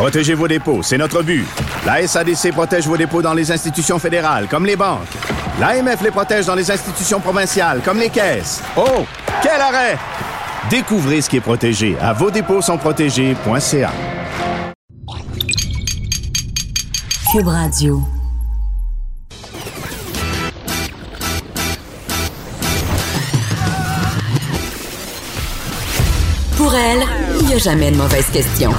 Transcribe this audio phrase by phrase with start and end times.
[0.00, 1.44] Protégez vos dépôts, c'est notre but.
[1.84, 5.06] La SADC protège vos dépôts dans les institutions fédérales, comme les banques.
[5.60, 8.62] L'AMF les protège dans les institutions provinciales, comme les caisses.
[8.78, 9.04] Oh,
[9.42, 9.98] quel arrêt!
[10.70, 13.92] Découvrez ce qui est protégé à vos dépôts sont protégés.ca.
[17.30, 17.50] Cube.
[26.56, 27.02] Pour elle,
[27.38, 28.72] il n'y a jamais de mauvaise question.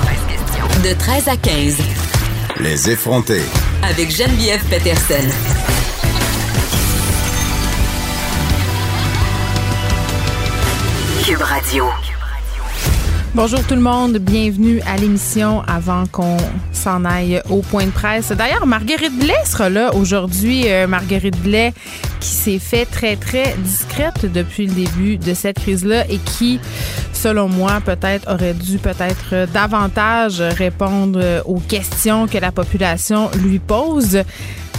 [0.84, 1.78] De 13 à 15.
[2.60, 3.44] Les effronter.
[3.84, 5.30] Avec Geneviève Peterson.
[11.24, 12.11] Cube Radio.
[13.34, 16.36] Bonjour tout le monde, bienvenue à l'émission avant qu'on
[16.74, 18.34] s'en aille au point de presse.
[18.34, 20.64] D'ailleurs, Marguerite Blais sera là aujourd'hui.
[20.68, 21.74] Euh, Marguerite Blais
[22.20, 26.60] qui s'est fait très, très discrète depuis le début de cette crise-là et qui,
[27.14, 34.24] selon moi, peut-être aurait dû peut-être davantage répondre aux questions que la population lui pose.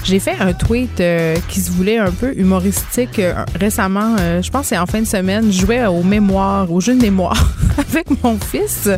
[0.05, 4.17] J'ai fait un tweet euh, qui se voulait un peu humoristique euh, récemment.
[4.19, 5.53] Euh, je pense que c'est en fin de semaine.
[5.53, 8.89] Je jouais au mémoire, au jeu de mémoire avec mon fils.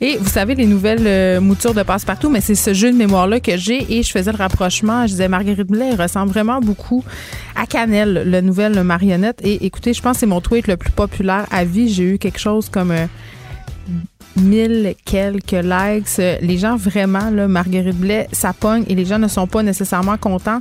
[0.00, 3.56] Et vous savez, les nouvelles moutures de passe-partout, mais c'est ce jeu de mémoire-là que
[3.56, 3.92] j'ai.
[3.92, 5.02] Et je faisais le rapprochement.
[5.02, 7.02] Je disais, Marguerite Blais ressemble vraiment beaucoup
[7.56, 9.40] à Canel, la nouvelle marionnette.
[9.42, 11.92] Et écoutez, je pense que c'est mon tweet le plus populaire à vie.
[11.92, 12.92] J'ai eu quelque chose comme
[14.36, 16.18] mille quelques likes.
[16.18, 18.54] Les gens vraiment, là, Marguerite Blais, ça
[18.88, 20.60] et les gens ne sont pas nécessairement contents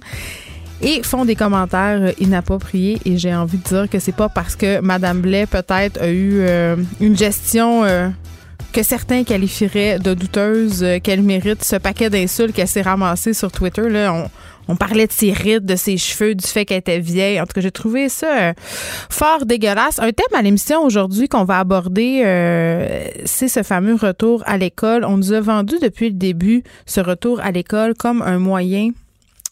[0.81, 4.81] et font des commentaires inappropriés et j'ai envie de dire que c'est pas parce que
[4.81, 8.09] Madame Blais peut-être a eu euh, une gestion euh,
[8.73, 13.51] que certains qualifieraient de douteuse euh, qu'elle mérite ce paquet d'insultes qu'elle s'est ramassé sur
[13.51, 14.27] Twitter là
[14.67, 17.39] on parlait de ses rides, de ses cheveux, du fait qu'elle était vieille.
[17.39, 18.53] En tout cas, j'ai trouvé ça euh,
[19.09, 19.99] fort dégueulasse.
[19.99, 25.05] Un thème à l'émission aujourd'hui qu'on va aborder, euh, c'est ce fameux retour à l'école.
[25.05, 28.91] On nous a vendu depuis le début ce retour à l'école comme un moyen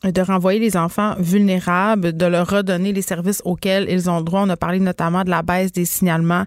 [0.03, 4.41] de renvoyer les enfants vulnérables, de leur redonner les services auxquels ils ont droit.
[4.43, 6.43] On a parlé notamment de la baisse des signalements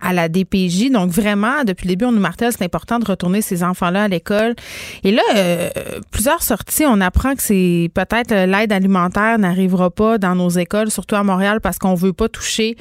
[0.00, 0.90] à la DPJ.
[0.90, 4.08] Donc vraiment, depuis le début, on nous martèle, c'est important de retourner ces enfants-là à
[4.08, 4.54] l'école.
[5.04, 5.70] Et là, euh,
[6.10, 10.90] plusieurs sorties, on apprend que c'est peut-être euh, l'aide alimentaire n'arrivera pas dans nos écoles,
[10.90, 12.76] surtout à Montréal, parce qu'on veut pas toucher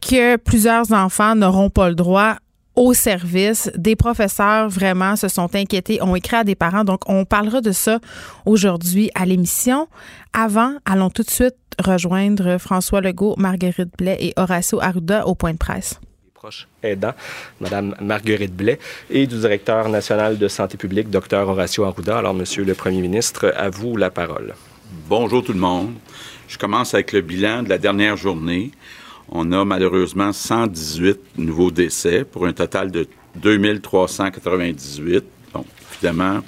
[0.00, 2.36] que plusieurs enfants n'auront pas le droit
[2.74, 3.70] au service.
[3.76, 6.84] Des professeurs vraiment se sont inquiétés, ont écrit à des parents.
[6.84, 7.98] Donc, on parlera de ça
[8.46, 9.88] aujourd'hui à l'émission.
[10.32, 15.52] Avant, allons tout de suite rejoindre François Legault, Marguerite Blais et Horacio Arruda au point
[15.52, 16.00] de presse
[16.82, 17.14] aidant,
[17.60, 18.78] Mme Marguerite Blais,
[19.10, 22.18] et du directeur national de santé publique, Dr Horacio Arruda.
[22.18, 24.54] Alors, Monsieur le Premier ministre, à vous la parole.
[25.08, 25.94] Bonjour tout le monde.
[26.48, 28.72] Je commence avec le bilan de la dernière journée.
[29.30, 35.24] On a malheureusement 118 nouveaux décès pour un total de 2398.
[35.54, 36.40] Donc, évidemment,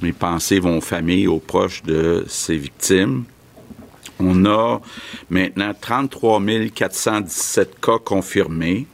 [0.00, 3.24] mes pensées vont aux familles, aux proches de ces victimes.
[4.18, 4.80] On a
[5.30, 6.40] maintenant 33
[6.74, 8.86] 417 cas confirmés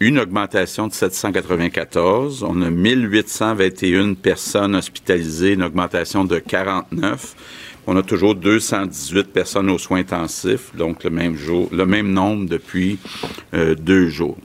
[0.00, 2.42] une augmentation de 794.
[2.42, 7.34] On a 1821 personnes hospitalisées, une augmentation de 49.
[7.86, 12.48] On a toujours 218 personnes aux soins intensifs, donc le même jour, le même nombre
[12.48, 12.98] depuis
[13.52, 14.38] euh, deux jours.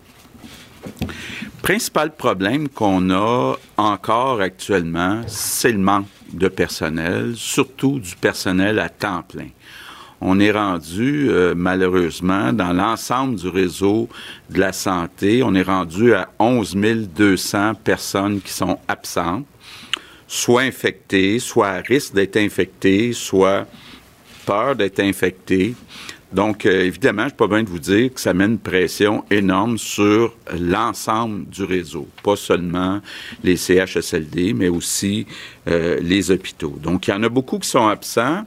[1.61, 8.89] Principal problème qu'on a encore actuellement, c'est le manque de personnel, surtout du personnel à
[8.89, 9.49] temps plein
[10.21, 14.09] on est rendu, euh, malheureusement, dans l'ensemble du réseau
[14.49, 16.75] de la santé, on est rendu à 11
[17.15, 19.45] 200 personnes qui sont absentes,
[20.27, 23.65] soit infectées, soit à risque d'être infectées, soit
[24.45, 25.75] peur d'être infectées.
[26.31, 29.25] Donc, euh, évidemment, je peux pas bien de vous dire que ça met une pression
[29.31, 32.99] énorme sur l'ensemble du réseau, pas seulement
[33.43, 35.25] les CHSLD, mais aussi
[35.67, 36.77] euh, les hôpitaux.
[36.81, 38.43] Donc, il y en a beaucoup qui sont absents.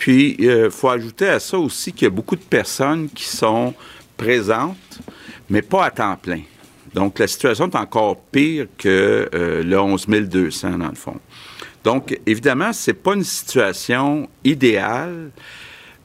[0.00, 3.24] Puis, il euh, faut ajouter à ça aussi qu'il y a beaucoup de personnes qui
[3.24, 3.74] sont
[4.16, 4.98] présentes,
[5.50, 6.40] mais pas à temps plein.
[6.94, 11.20] Donc, la situation est encore pire que euh, le 11 200, dans le fond.
[11.84, 15.32] Donc, évidemment, ce n'est pas une situation idéale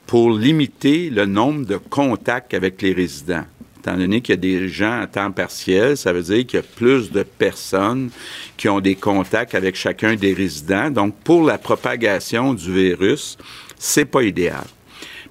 [0.06, 3.46] pour limiter le nombre de contacts avec les résidents.
[3.78, 6.62] Étant donné qu'il y a des gens à temps partiel, ça veut dire qu'il y
[6.62, 8.10] a plus de personnes
[8.58, 10.90] qui ont des contacts avec chacun des résidents.
[10.90, 13.38] Donc, pour la propagation du virus,
[13.78, 14.64] c'est pas idéal.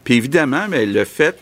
[0.04, 1.40] Puis évidemment, mais le fait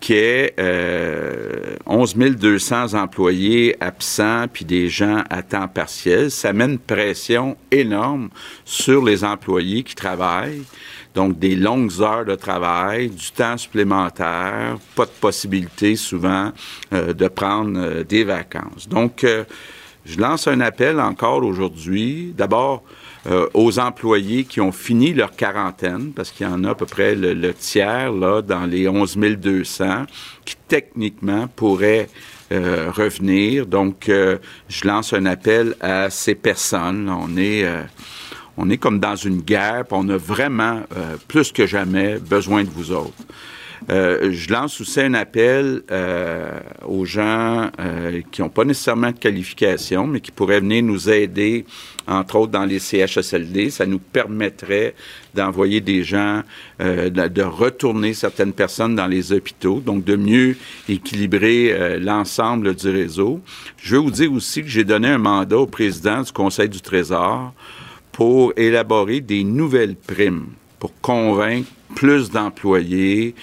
[0.00, 6.52] qu'il y ait euh, 11 200 employés absents puis des gens à temps partiel, ça
[6.52, 8.28] met une pression énorme
[8.64, 10.62] sur les employés qui travaillent.
[11.14, 16.50] Donc, des longues heures de travail, du temps supplémentaire, pas de possibilité souvent
[16.92, 18.88] euh, de prendre euh, des vacances.
[18.88, 19.44] Donc, euh,
[20.04, 22.34] Je lance un appel encore aujourd'hui.
[22.36, 22.82] D'abord,
[23.26, 26.84] euh, aux employés qui ont fini leur quarantaine, parce qu'il y en a à peu
[26.84, 30.04] près le, tiers, là, dans les 11 200,
[30.44, 32.08] qui techniquement pourraient
[32.52, 33.66] euh, revenir.
[33.66, 34.36] Donc, euh,
[34.68, 37.08] je lance un appel à ces personnes.
[37.08, 37.66] On est,
[38.58, 40.82] on est comme dans une guerre, on a vraiment,
[41.26, 43.24] plus que jamais, besoin de vous autres.
[43.90, 49.18] Euh, je lance aussi un appel euh, aux gens euh, qui n'ont pas nécessairement de
[49.18, 51.66] qualification, mais qui pourraient venir nous aider,
[52.06, 53.70] entre autres dans les CHSLD.
[53.70, 54.94] Ça nous permettrait
[55.34, 56.42] d'envoyer des gens,
[56.78, 60.56] de, retourner certaines personnes dans les hôpitaux, donc de mieux
[60.88, 63.40] équilibrer l'ensemble du réseau.
[63.78, 66.80] Je veux vous dire aussi que j'ai donné un mandat au président du Conseil du
[66.80, 67.52] Trésor
[68.12, 70.46] pour élaborer des nouvelles primes
[70.84, 73.34] pour convaincre plus d'employés,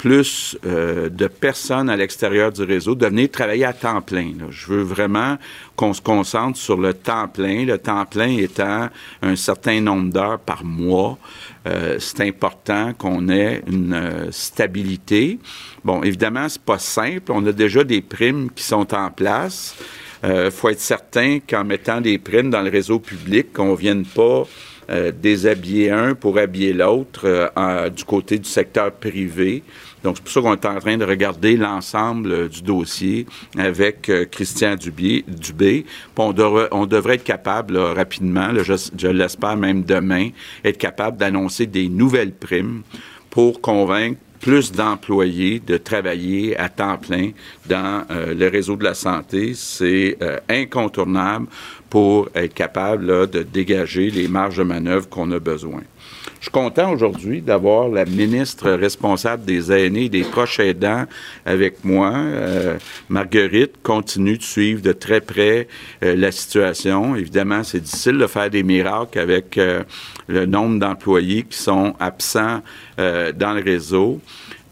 [0.00, 4.32] plus euh, de personnes à l'extérieur du réseau de venir travailler à temps plein.
[4.48, 5.36] Je veux vraiment
[5.76, 8.88] qu'on se concentre sur le temps plein, le temps plein étant
[9.20, 11.18] un certain nombre d'heures par mois.
[11.66, 15.38] Euh, c'est important qu'on ait une euh, stabilité.
[15.84, 17.30] Bon, évidemment, c'est pas simple.
[17.30, 19.76] On a déjà des primes qui sont en place.
[20.24, 24.04] Il faut être certain qu'en mettant des primes dans le réseau public, qu'on ne vienne
[24.04, 24.46] pas
[25.14, 27.50] déshabiller un pour habiller l'autre
[27.88, 29.62] du côté du secteur privé.
[30.02, 33.26] Donc, c'est pour ça qu'on est en train de regarder l'ensemble euh, du dossier
[33.58, 35.24] avec euh, Christian Dubé.
[36.16, 40.30] On, devrait, être capable rapidement, je, je l'espère même demain,
[40.64, 42.82] être capable d'annoncer des nouvelles primes
[43.30, 47.30] pour convaincre plus d'employés de travailler à temps plein
[47.68, 49.52] dans euh, le réseau de la santé.
[49.54, 50.16] C'est
[50.48, 51.46] incontournable
[51.90, 55.82] pour être capable de dégager les marges de manœuvre qu'on a besoin.
[56.40, 61.04] Je suis content aujourd'hui d'avoir la ministre responsable des aînés et des proches aidants
[61.44, 62.14] avec moi.
[62.16, 62.78] Euh,
[63.10, 65.68] Marguerite continue de suivre de très près
[66.02, 67.14] euh, la situation.
[67.14, 69.82] Évidemment, c'est difficile de faire des miracles avec euh,
[70.28, 72.62] le nombre d'employés qui sont absents
[72.96, 74.20] dans le réseau.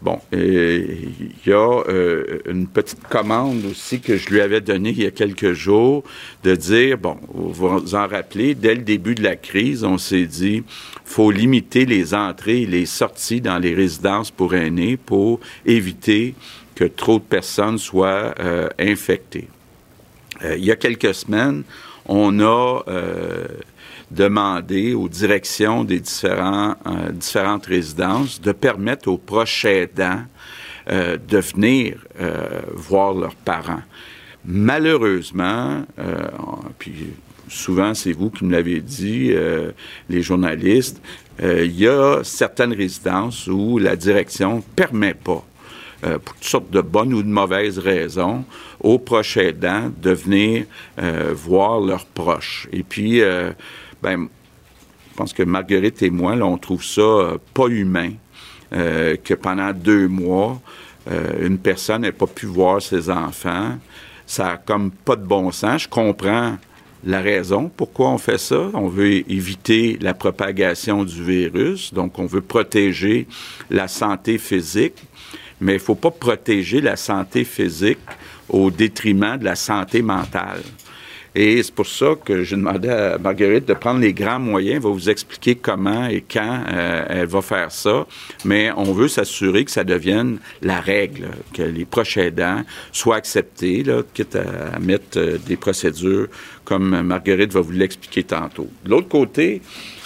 [0.01, 5.03] Bon, il y a euh, une petite commande aussi que je lui avais donnée il
[5.03, 6.05] y a quelques jours
[6.43, 10.25] de dire, bon, vous vous en rappelez, dès le début de la crise, on s'est
[10.25, 10.63] dit,
[11.03, 16.33] faut limiter les entrées et les sorties dans les résidences pour aînés pour éviter
[16.75, 19.49] que trop de personnes soient euh, infectées.
[20.45, 21.63] Euh, il y a quelques semaines,
[22.05, 22.83] on a
[24.11, 30.23] demander aux directions des différents, euh, différentes résidences de permettre aux proches aidants
[30.89, 33.81] euh, de venir euh, voir leurs parents.
[34.45, 35.83] Malheureusement,
[36.79, 37.13] puis
[37.49, 39.33] souvent c'est vous qui me l'avez dit,
[40.07, 41.01] les journalistes,
[41.43, 45.45] il y a certaines résidences où la direction ne permet pas
[46.01, 48.45] pour toutes sortes de bonnes ou de mauvaises raisons,
[48.79, 50.65] aux proches aidants de venir
[51.33, 52.69] voir leurs proches.
[52.71, 53.21] Et puis,
[54.01, 54.27] ben,
[55.11, 58.11] je pense que Marguerite et moi, là, on trouve ça euh, pas humain
[58.71, 60.61] euh, que pendant deux mois,
[61.11, 63.77] euh, une personne n'ait pas pu voir ses enfants.
[64.25, 65.83] Ça a comme pas de bon sens.
[65.83, 66.57] Je comprends
[67.03, 68.69] la raison pourquoi on fait ça.
[68.73, 73.27] On veut éviter la propagation du virus, donc on veut protéger
[73.69, 75.03] la santé physique,
[75.59, 77.99] mais il ne faut pas protéger la santé physique
[78.49, 80.61] au détriment de la santé mentale.
[81.35, 84.77] Et c'est pour ça que j'ai demandé à Marguerite de prendre les grands moyens.
[84.77, 88.07] Elle va vous expliquer comment et quand euh, elle va faire ça.
[88.45, 93.83] Mais on veut s'assurer que ça devienne la règle, que les proches aidants soient acceptés,
[93.83, 94.37] là, quitte
[94.81, 96.27] mettre euh, des procédures
[96.65, 98.67] comme Marguerite va vous l'expliquer tantôt.
[98.85, 99.61] De l'autre côté,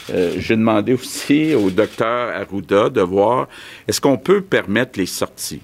[0.10, 3.48] euh, j'ai demandé aussi au docteur Arruda de voir
[3.88, 5.62] est-ce qu'on peut permettre les sorties.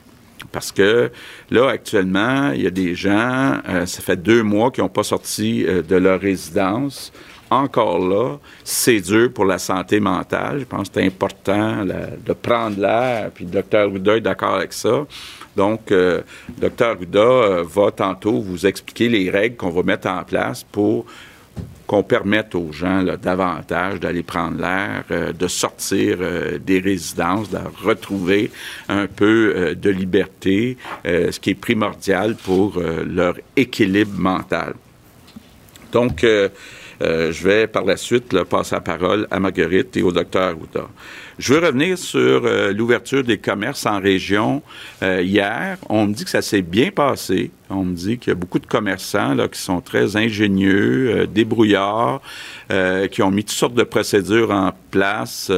[0.52, 1.12] Parce que
[1.50, 5.04] là, actuellement, il y a des gens, euh, ça fait deux mois qu'ils n'ont pas
[5.04, 7.12] sorti euh, de leur résidence.
[7.52, 10.60] Encore là, c'est dur pour la santé mentale.
[10.60, 14.72] Je pense que c'est important de prendre l'air, puis le docteur Ruda est d'accord avec
[14.72, 15.08] ça.
[15.56, 16.22] Donc, euh,
[16.60, 21.08] docteur Ruda va tantôt vous expliquer les règles qu'on va mettre en place pour
[21.90, 27.58] qu'on permette aux gens davantage d'aller prendre l'air, euh, de sortir euh, des résidences, de
[27.84, 28.52] retrouver
[28.90, 34.74] un peu euh, de liberté, ce qui est primordial pour leur équilibre mental.
[35.92, 40.88] Donc, je vais par la suite passer la parole à Marguerite et au docteur Arruda.
[41.40, 44.62] Je veux revenir sur euh, l'ouverture des commerces en région.
[45.02, 47.52] Euh, hier, on me dit que ça s'est bien passé.
[47.70, 52.22] On me dit qu'il y a beaucoup de commerçants qui sont très ingénieux, euh, débrouillards,
[53.12, 55.52] qui ont mis toutes sortes de procédures en place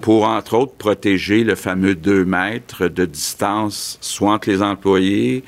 [0.00, 5.44] pour, entre autres, protéger le fameux 2 mètres de distance, soit entre les employés,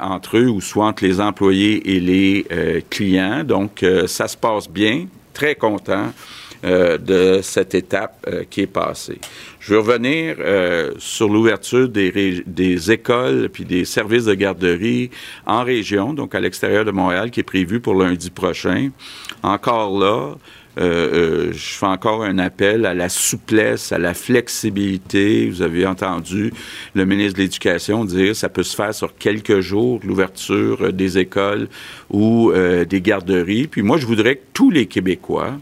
[0.00, 3.42] entre eux, ou soit entre les employés et les clients.
[3.42, 5.06] Donc, ça se passe bien.
[5.32, 6.12] Très content.
[6.64, 9.18] Euh, de cette étape euh, qui est passée.
[9.60, 15.10] Je veux revenir euh, sur l'ouverture des, écoles puis des services de garderie
[15.44, 18.90] en région, donc à l'extérieur de Montréal, qui est prévu pour lundi prochain.
[19.42, 20.36] Encore là,
[20.78, 25.50] je fais encore un appel à la souplesse, à la flexibilité.
[25.50, 26.50] Vous avez entendu
[26.94, 31.68] le ministre de l'Éducation dire ça peut se faire sur quelques jours, l'ouverture des écoles
[32.10, 32.52] ou
[32.88, 33.66] des garderies.
[33.66, 35.58] Puis moi, je voudrais que tous les Québécois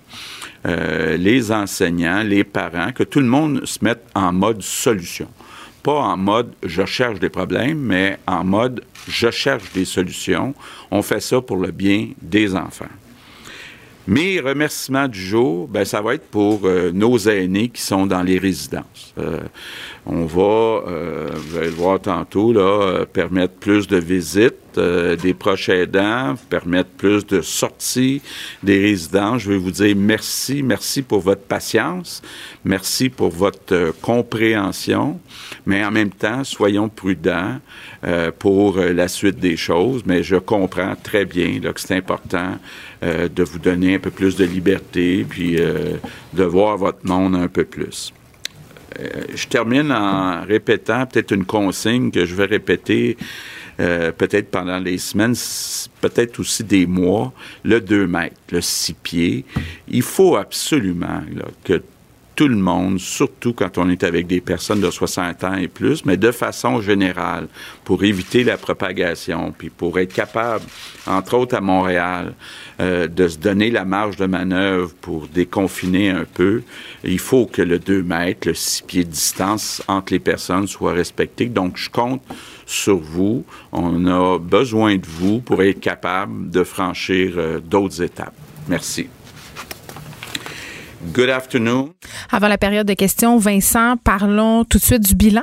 [0.66, 5.28] euh, les enseignants, les parents, que tout le monde se mette en mode solution.
[5.83, 10.54] Pas en mode je cherche des problèmes, mais en mode je cherche des solutions.
[10.90, 12.87] On fait ça pour le bien des enfants.
[14.06, 18.23] Mes remerciements du jour, ben, ça va être pour euh, nos aînés qui sont dans
[18.23, 19.14] les résidences.
[19.18, 19.40] Euh,
[20.06, 20.82] on va,
[21.35, 26.90] vous allez le voir tantôt, là, permettre plus de visites euh, des proches aidants, permettre
[26.90, 28.23] plus de sorties
[28.62, 29.38] des résidents.
[29.38, 32.23] Je veux vous dire merci, merci pour votre patience,
[32.64, 35.21] merci pour votre euh, compréhension,
[35.66, 37.59] mais en même temps, soyons prudents
[38.04, 40.02] euh, pour la suite des choses.
[40.06, 42.59] Mais je comprends très bien que c'est important
[43.02, 47.64] de vous donner un peu plus de liberté, puis de voir votre monde un peu
[47.64, 48.12] plus.
[49.35, 53.16] je termine en répétant peut-être une consigne que je vais répéter
[53.80, 55.35] euh, peut-être pendant les semaines,
[56.00, 57.32] peut-être aussi des mois,
[57.64, 59.44] le 2 mètres, le 6 pieds.
[59.88, 61.23] Il faut absolument
[61.64, 61.82] que
[62.35, 66.05] tout le monde, surtout quand on est avec des personnes de 60 ans et plus,
[66.05, 67.49] mais de façon générale,
[67.85, 70.65] pour éviter la propagation, puis pour être capable,
[71.07, 72.35] entre autres à Montréal,
[72.81, 76.62] euh, de se donner la marge de manœuvre pour déconfiner un peu,
[77.05, 80.93] il faut que le 2 mètres, le 6 pieds de distance entre les personnes soit
[80.93, 81.47] respecté.
[81.47, 82.23] Donc, je compte
[82.67, 83.45] sur vous.
[83.73, 88.35] On a besoin de vous pour être capable de franchir euh, d'autres étapes.
[88.69, 89.09] Merci.
[91.04, 91.94] Good afternoon.
[92.30, 95.42] Avant la période de questions, Vincent, parlons tout de suite du bilan.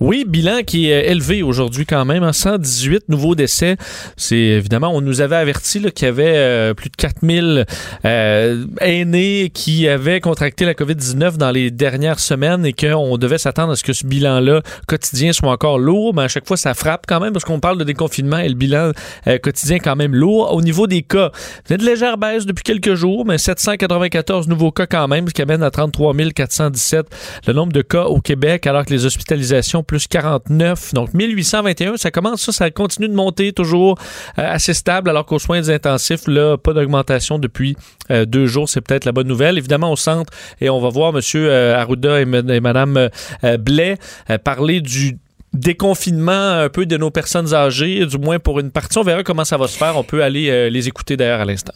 [0.00, 3.76] Oui, bilan qui est élevé aujourd'hui quand même, 118 hein, nouveaux décès.
[4.16, 7.66] C'est évidemment, on nous avait averti qu'il y avait euh, plus de 4000
[8.04, 13.72] euh, aînés qui avaient contracté la COVID-19 dans les dernières semaines et qu'on devait s'attendre
[13.72, 17.04] à ce que ce bilan-là quotidien soit encore lourd, mais à chaque fois ça frappe
[17.06, 18.92] quand même parce qu'on parle de déconfinement et le bilan
[19.26, 20.54] euh, quotidien quand même lourd.
[20.54, 21.30] Au niveau des cas,
[21.70, 25.42] a de légère baisse depuis quelques jours, mais 794 nouveaux cas quand même, ce qui
[25.42, 27.06] amène à 33 417
[27.46, 30.94] le nombre de cas au Québec alors que les hospitalisations plus 49.
[30.94, 33.98] Donc 1821, ça commence, ça, ça continue de monter toujours
[34.38, 37.76] euh, assez stable, alors qu'aux soins intensifs, là, pas d'augmentation depuis
[38.10, 38.68] euh, deux jours.
[38.68, 39.58] C'est peut-être la bonne nouvelle.
[39.58, 41.20] Évidemment, au centre, et on va voir M.
[41.34, 43.10] Euh, Arruda et, Mme
[43.58, 43.96] Blais
[44.44, 45.18] parler du
[45.52, 48.98] déconfinement un peu de nos personnes âgées, du moins pour une partie.
[48.98, 49.96] On verra comment ça va se faire.
[49.96, 51.74] On peut aller les écouter d'ailleurs à l'instant.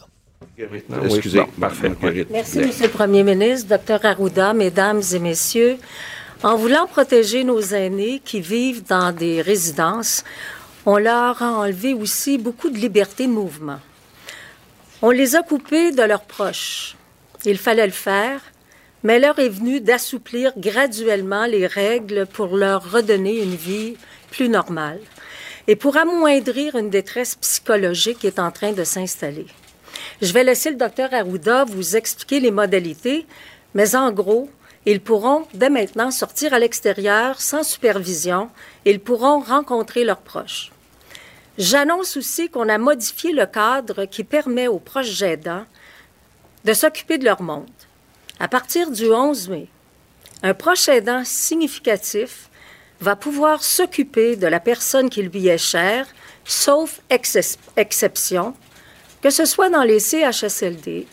[1.05, 1.91] Excusez, parfait.
[2.29, 2.69] Merci, M.
[2.81, 5.77] le Premier ministre, Dr Arruda, Mesdames et Messieurs.
[6.43, 10.25] En voulant protéger nos aînés qui vivent dans des résidences,
[10.85, 13.79] on leur a enlevé aussi beaucoup de liberté de mouvement.
[15.01, 16.97] On les a coupés de leurs proches.
[17.45, 18.41] Il fallait le faire,
[19.03, 23.95] mais l'heure est venue d'assouplir graduellement les règles pour leur redonner une vie
[24.29, 24.99] plus normale
[25.67, 29.47] et pour amoindrir une détresse psychologique qui est en train de s'installer.
[30.21, 33.25] Je vais laisser le docteur Arruda vous expliquer les modalités,
[33.73, 34.49] mais en gros,
[34.85, 38.49] ils pourront dès maintenant sortir à l'extérieur sans supervision.
[38.85, 40.71] Ils pourront rencontrer leurs proches.
[41.57, 45.65] J'annonce aussi qu'on a modifié le cadre qui permet aux proches aidants
[46.65, 47.69] de s'occuper de leur monde.
[48.39, 49.67] À partir du 11 mai,
[50.41, 52.49] un proche aidant significatif
[52.99, 56.07] va pouvoir s'occuper de la personne qui lui est chère,
[56.43, 58.53] sauf exception,
[59.21, 61.07] que ce soit dans les CHSLD,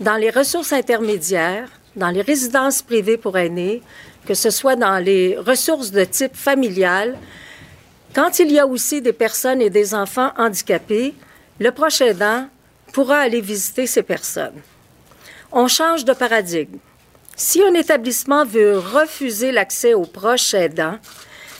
[0.00, 3.82] dans les ressources intermédiaires, dans les résidences privées pour aînés,
[4.26, 7.16] que ce soit dans les ressources de type familial.
[8.14, 11.14] Quand il y a aussi des personnes et des enfants handicapés,
[11.58, 12.48] le proche aidant
[12.92, 14.60] pourra aller visiter ces personnes.
[15.52, 16.78] On change de paradigme.
[17.36, 20.98] Si un établissement veut refuser l'accès aux proches aidants,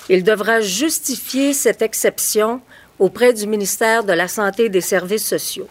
[0.09, 2.61] il devra justifier cette exception
[2.99, 5.69] auprès du ministère de la Santé et des Services sociaux.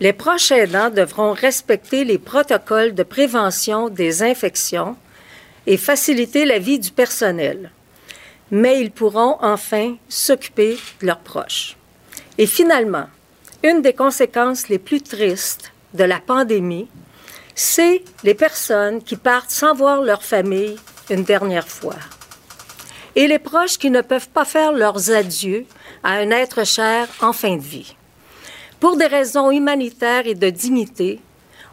[0.00, 4.96] Les proches aidants devront respecter les protocoles de prévention des infections
[5.66, 7.70] et faciliter la vie du personnel.
[8.50, 11.76] Mais ils pourront enfin s'occuper de leurs proches.
[12.38, 13.08] Et finalement,
[13.62, 16.88] une des conséquences les plus tristes de la pandémie,
[17.54, 20.76] c'est les personnes qui partent sans voir leur famille
[21.10, 21.96] une dernière fois.
[23.16, 25.66] Et les proches qui ne peuvent pas faire leurs adieux
[26.02, 27.94] à un être cher en fin de vie.
[28.80, 31.20] Pour des raisons humanitaires et de dignité,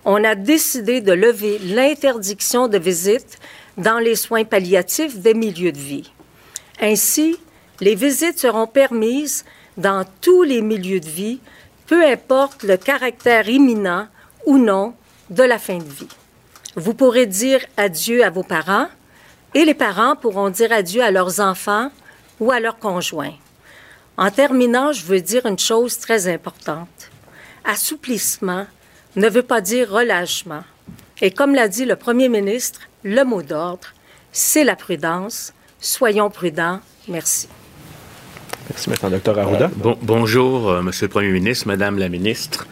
[0.04, 3.40] on a décidé de lever l'interdiction de visite
[3.78, 6.12] dans les soins palliatifs des milieux de vie.
[6.82, 7.38] Ainsi,
[7.80, 9.46] les visites seront permises
[9.78, 11.40] dans tous les milieux de vie,
[11.86, 14.08] peu importe le caractère imminent
[14.46, 14.94] ou non
[15.30, 16.10] de la fin de vie.
[16.76, 18.88] Vous pourrez dire adieu à vos parents
[19.54, 21.90] et les parents pourront dire adieu à leurs enfants
[22.42, 23.34] ou à leurs conjoints.
[24.18, 27.12] En terminant, je veux dire une chose très importante.
[27.64, 28.66] Assouplissement
[29.16, 30.64] ne veut pas dire relâchement.
[31.22, 33.90] Et comme l'a dit le Premier ministre, le mot d'ordre,
[34.32, 35.54] c'est la prudence.
[35.80, 36.80] Soyons prudents.
[37.08, 37.48] Merci.
[38.70, 39.66] Merci, maintenant, docteur Arruda.
[39.66, 42.68] Euh, bon, bonjour, euh, Monsieur le Premier ministre, Madame la ministre.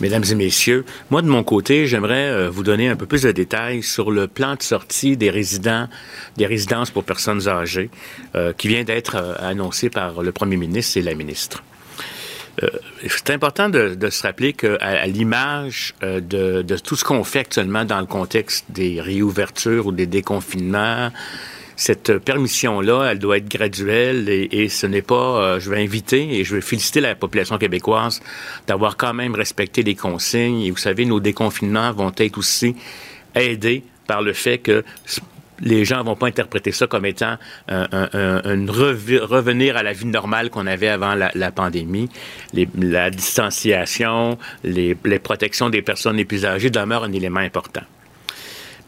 [0.00, 3.30] Mesdames et messieurs, moi de mon côté, j'aimerais euh, vous donner un peu plus de
[3.30, 5.88] détails sur le plan de sortie des résidents,
[6.36, 7.90] des résidences pour personnes âgées,
[8.34, 11.62] euh, qui vient d'être euh, annoncé par le Premier ministre et la ministre.
[13.06, 17.40] c'est important de, de, se rappeler qu'à à, l'image de, de, tout ce qu'on fait
[17.40, 21.10] actuellement dans le contexte des réouvertures ou des déconfinements,
[21.76, 26.44] cette permission-là, elle doit être graduelle et, ce n'est pas, euh, je vais inviter et
[26.44, 28.20] je vais féliciter la population québécoise
[28.66, 30.62] d'avoir quand même respecté les consignes.
[30.62, 32.76] Et vous savez, nos déconfinements vont être aussi
[33.34, 34.84] aidés par le fait que
[35.60, 37.36] les gens vont pas interpréter ça comme étant
[37.68, 37.86] un,
[38.68, 42.08] revenir à la vie normale qu'on avait avant la, pandémie.
[42.76, 47.82] La distanciation, les, les protections des personnes les plus âgées demeurent un élément important.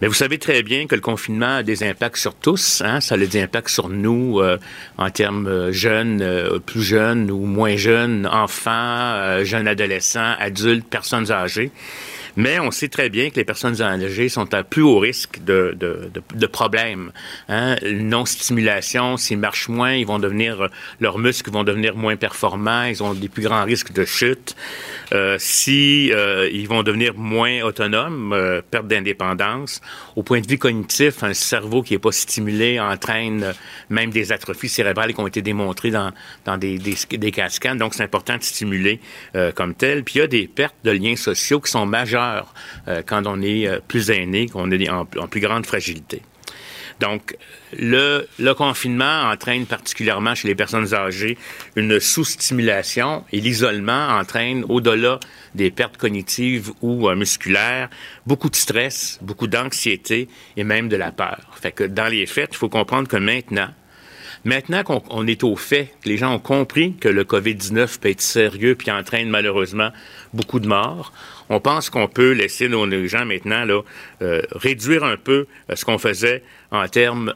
[0.02, 2.82] Mais vous savez très bien que le confinement a des impacts sur tous.
[2.84, 3.00] Hein?
[3.00, 4.58] Ça a des impacts sur nous euh,
[4.98, 10.86] en termes euh, jeunes, euh, plus jeunes ou moins jeunes, enfants, euh, jeunes adolescents, adultes,
[10.86, 11.70] personnes âgées.
[12.36, 15.74] Mais on sait très bien que les personnes âgées sont à plus haut risque de,
[15.78, 17.12] de, de, de problèmes.
[17.48, 17.76] Hein?
[17.82, 20.68] Non-stimulation, s'ils marchent moins, ils vont devenir,
[21.00, 24.54] leurs muscles vont devenir moins performants, ils ont des plus grands risques de chute.
[25.12, 29.80] Euh, si euh, ils vont devenir moins autonomes, euh, perte d'indépendance.
[30.16, 33.54] Au point de vue cognitif, un cerveau qui n'est pas stimulé entraîne
[33.88, 36.12] même des atrophies cérébrales qui ont été démontrées dans,
[36.44, 37.78] dans des, des, des cascades.
[37.78, 39.00] Donc, c'est important de stimuler
[39.36, 40.04] euh, comme tel.
[40.04, 42.25] Puis, il y a des pertes de liens sociaux qui sont majeures
[42.88, 46.22] euh, quand on est euh, plus aîné, qu'on est en, plus grande fragilité.
[47.00, 47.36] Donc,
[47.78, 51.36] le, le, confinement entraîne particulièrement chez les personnes âgées
[51.74, 55.20] une sous-stimulation et l'isolement entraîne, au-delà
[55.54, 57.90] des pertes cognitives ou euh, musculaires,
[58.26, 61.50] beaucoup de stress, beaucoup d'anxiété et même de la peur.
[61.60, 63.68] Fait que dans les faits, il faut comprendre que maintenant,
[64.46, 68.20] Maintenant qu'on est au fait, que les gens ont compris que le COVID-19 peut être
[68.20, 69.90] sérieux puis entraîne malheureusement
[70.34, 71.12] beaucoup de morts,
[71.48, 73.80] on pense qu'on peut laisser nos, gens maintenant là,
[74.22, 77.32] euh, réduire un peu euh, ce qu'on faisait en termes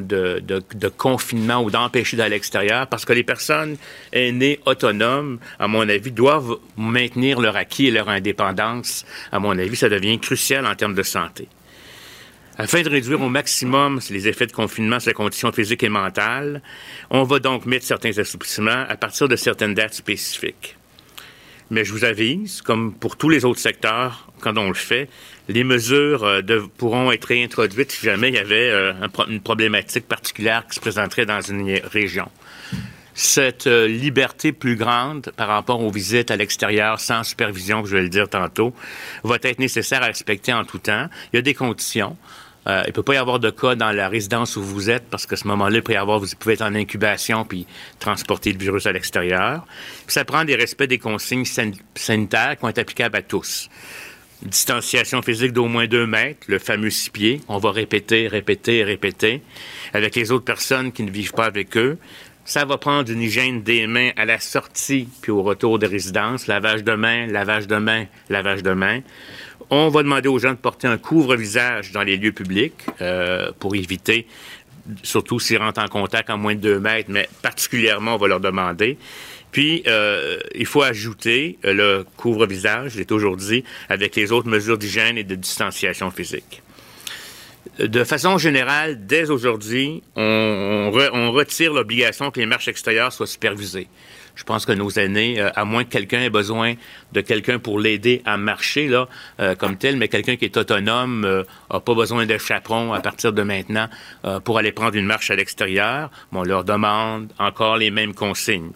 [0.00, 0.62] de,
[0.96, 3.76] confinement ou d'empêcher d'aller à l'extérieur, parce que les personnes
[4.12, 9.04] aînées autonomes, à mon avis, doivent maintenir leur acquis et leur indépendance.
[9.32, 11.48] À mon avis, ça devient crucial en termes de santé.
[12.58, 16.60] Afin de réduire au maximum les effets de confinement sur les conditions physiques et mentales,
[17.08, 20.76] on va donc mettre certains assouplissements à partir de certaines dates spécifiques.
[21.70, 25.08] Mais je vous avise, comme pour tous les autres secteurs, quand on le fait,
[25.48, 26.42] les mesures euh,
[26.76, 30.80] pourront être réintroduites si jamais il y avait euh, un, une problématique particulière qui se
[30.80, 32.28] présenterait dans une région.
[33.14, 38.02] Cette euh, liberté plus grande par rapport aux visites à l'extérieur sans supervision, je vais
[38.02, 38.74] le dire tantôt,
[39.24, 41.06] va être nécessaire à respecter en tout temps.
[41.32, 42.16] Il y a des conditions.
[42.66, 45.04] Euh, il ne peut pas y avoir de cas dans la résidence où vous êtes
[45.10, 47.66] parce qu'à ce moment-là, il peut y avoir, vous pouvez être en incubation puis
[47.98, 49.64] transporter le virus à l'extérieur.
[50.06, 51.46] Ça prend des respects des consignes
[51.94, 53.70] sanitaires qui vont être applicables à tous.
[54.42, 57.40] Distanciation physique d'au moins deux mètres, le fameux six pieds.
[57.48, 59.42] On va répéter, répéter, répéter
[59.92, 61.98] avec les autres personnes qui ne vivent pas avec eux.
[62.46, 66.46] Ça va prendre une hygiène des mains à la sortie puis au retour de résidence.
[66.46, 69.00] Lavage de mains, lavage de mains, lavage de mains.
[69.72, 73.76] On va demander aux gens de porter un couvre-visage dans les lieux publics euh, pour
[73.76, 74.26] éviter,
[75.04, 78.40] surtout s'ils rentrent en contact en moins de deux mètres, mais particulièrement, on va leur
[78.40, 78.98] demander.
[79.52, 84.48] Puis, euh, il faut ajouter euh, le couvre-visage, je l'ai toujours dit, avec les autres
[84.48, 86.62] mesures d'hygiène et de distanciation physique.
[87.78, 93.12] De façon générale, dès aujourd'hui, on, on, re, on retire l'obligation que les marches extérieures
[93.12, 93.88] soient supervisées.
[94.34, 96.74] Je pense que nos aînés, à moins que quelqu'un ait besoin
[97.12, 99.06] de quelqu'un pour l'aider à marcher là,
[99.58, 103.42] comme tel, mais quelqu'un qui est autonome n'a pas besoin de chaperon à partir de
[103.42, 103.88] maintenant
[104.44, 106.10] pour aller prendre une marche à l'extérieur.
[106.32, 108.72] on leur demande encore les mêmes consignes.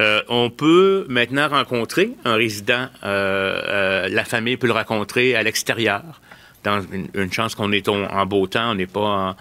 [0.00, 5.42] Euh, on peut maintenant rencontrer un résident, euh, euh, la famille peut le rencontrer à
[5.42, 6.20] l'extérieur.
[6.64, 6.80] Dans
[7.14, 9.36] une, chance qu'on est en, beau temps, on n'est pas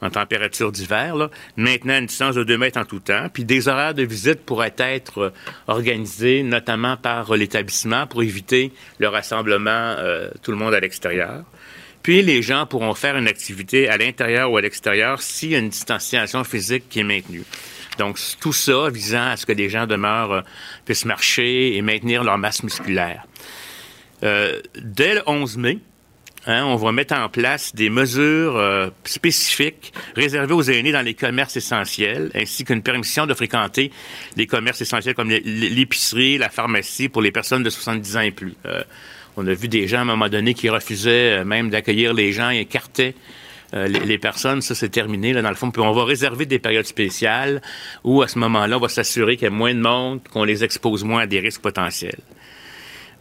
[0.00, 1.14] en, température d'hiver.
[1.56, 3.28] Maintenant, une distance de 2 mètres en tout temps.
[3.32, 5.32] Puis des horaires de visite pourraient être
[5.68, 9.96] organisés, notamment par l'établissement, pour éviter le rassemblement,
[10.42, 11.44] tout le monde à l'extérieur.
[12.06, 15.58] Puis les gens pourront faire une activité à l'intérieur ou à l'extérieur s'il y a
[15.58, 17.42] une distanciation physique qui est maintenue.
[17.98, 20.40] Donc, tout ça visant à ce que les gens demeurent, euh,
[20.84, 23.24] puissent marcher et maintenir leur masse musculaire.
[24.22, 25.78] Euh, dès le 11 mai,
[26.46, 31.14] hein, on va mettre en place des mesures euh, spécifiques réservées aux aînés dans les
[31.14, 33.90] commerces essentiels, ainsi qu'une permission de fréquenter
[34.36, 38.54] les commerces essentiels comme l'épicerie, la pharmacie pour les personnes de 70 ans et plus.
[39.36, 42.50] on a vu des gens à un moment donné qui refusaient même d'accueillir les gens
[42.50, 43.14] et écartaient
[43.74, 45.72] euh, les, personnes, ça c'est terminé là, dans le fond.
[45.76, 47.60] On va réserver des périodes spéciales
[48.04, 50.62] où à ce moment-là, on va s'assurer qu'il y a moins de monde, qu'on les
[50.62, 52.20] expose moins à des risques potentiels.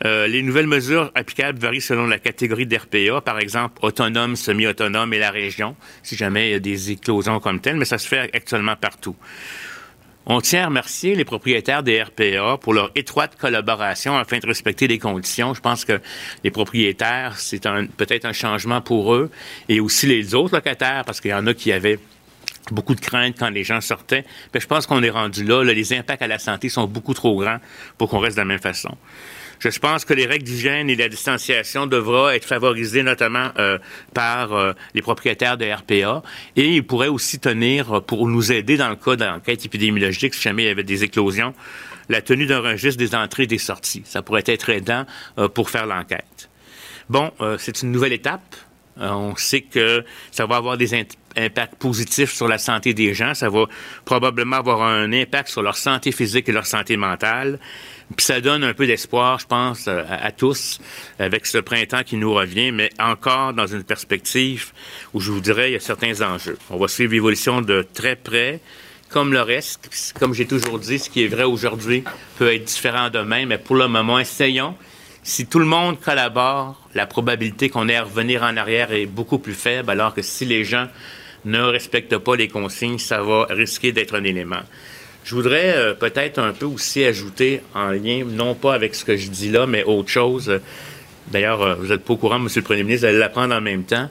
[0.04, 5.20] Euh, les nouvelles mesures applicables varient selon la catégorie d'RPA, par exemple autonome, semi-autonome et
[5.20, 8.30] la région, si jamais il y a des éclosions comme telles, mais ça se fait
[8.34, 9.16] actuellement partout.
[10.28, 14.88] On tient à remercier les propriétaires des RPA pour leur étroite collaboration afin de respecter
[14.88, 15.54] les conditions.
[15.54, 16.02] Je pense que
[16.44, 17.62] les propriétaires, c'est
[17.96, 19.30] peut-être un changement pour eux
[19.70, 22.00] et aussi les autres locataires parce qu'il y en a qui avaient
[22.72, 24.26] beaucoup de craintes quand les gens sortaient.
[24.52, 25.74] Mais je pense qu'on est rendu là, là.
[25.74, 27.60] Les impacts à la santé sont beaucoup trop grands
[28.00, 28.98] pour qu'on reste de la même façon.
[29.60, 33.78] Je pense que les règles d'hygiène et la distanciation devront être favorisées notamment euh,
[34.14, 36.22] par euh, les propriétaires de RPA
[36.56, 40.64] et ils pourraient aussi tenir, pour nous aider dans le cas d'enquête épidémiologique, si jamais
[40.64, 41.54] il y avait des éclosions,
[42.10, 44.04] la tenue d'un registre des entrées et des sorties.
[44.06, 45.06] Ça pourrait être aidant
[45.38, 46.50] euh, pour faire l'enquête.
[47.08, 48.56] Bon, c'est une nouvelle étape.
[48.98, 50.94] On sait que ça va avoir des
[51.36, 53.34] impacts positifs sur la santé des gens.
[53.34, 53.66] Ça va
[54.06, 57.60] probablement avoir un impact sur leur santé physique et leur santé mentale.
[58.16, 60.80] Puis ça donne un peu d'espoir, je pense, euh, à, tous,
[61.18, 64.72] avec ce printemps qui nous revient, mais encore dans une perspective
[65.14, 66.58] où je vous dirais, il y a certains enjeux.
[66.70, 68.60] On va suivre l'évolution de très près,
[69.10, 70.14] comme le reste.
[70.20, 72.04] Comme j'ai toujours dit, ce qui est vrai aujourd'hui
[72.38, 74.76] peut être différent demain, mais pour le moment, essayons.
[75.28, 79.40] Si tout le monde collabore, la probabilité qu'on ait à revenir en arrière est beaucoup
[79.40, 80.88] plus faible, alors que si les gens
[81.46, 84.62] ne respectent pas les consignes, ça va risquer d'être un élément.
[85.24, 89.18] Je voudrais euh, peut-être un peu aussi ajouter en lien, non pas avec ce que
[89.18, 90.60] je dis là, mais autre chose.
[91.32, 93.62] D'ailleurs, euh, vous n'êtes pas au courant, Monsieur le Premier ministre, vous allez l'apprendre en
[93.62, 94.08] même temps.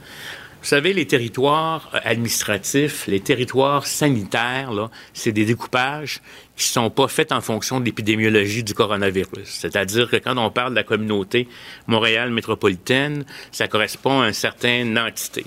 [0.64, 6.22] Vous savez, les territoires euh, administratifs, les territoires sanitaires, là, c'est des découpages
[6.56, 9.44] qui sont pas faits en fonction de l'épidémiologie du coronavirus.
[9.44, 11.48] C'est-à-dire que quand on parle de la communauté
[11.86, 15.44] Montréal métropolitaine, ça correspond à une certaine entité.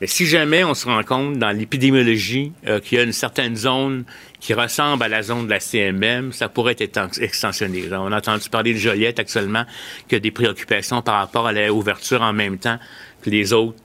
[0.00, 2.50] Mais si jamais on se rend compte dans l'épidémiologie
[2.82, 4.04] qu'il y a une certaine zone
[4.40, 7.84] qui ressemble à la zone de la CMM, ça pourrait être extensionné.
[7.92, 9.64] On a entendu parler de Joliette actuellement,
[10.08, 12.80] qui a des préoccupations par rapport à l'ouverture en même temps
[13.22, 13.76] que les autres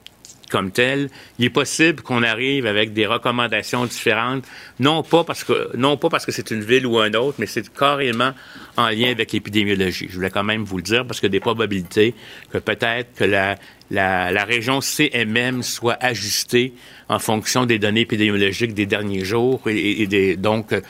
[0.50, 1.10] comme telles.
[1.38, 4.44] Il est possible qu'on arrive avec des recommandations différentes,
[4.80, 7.46] non pas parce que non pas parce que c'est une ville ou un autre, mais
[7.46, 8.32] c'est carrément
[8.76, 10.06] en lien avec l'épidémiologie.
[10.08, 12.14] Je voulais quand même vous le dire parce a des probabilités
[12.52, 13.56] que peut-être que la,
[13.90, 16.72] la, la région CMM soit ajustée
[17.08, 19.60] en fonction des données épidémiologiques des derniers jours.
[19.66, 20.80] Et, des, donc, euh,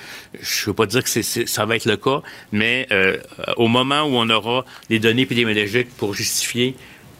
[0.40, 3.18] je ne veux pas dire que ça va être le cas, mais euh,
[3.56, 6.74] au moment où on aura des données épidémiologiques pour justifier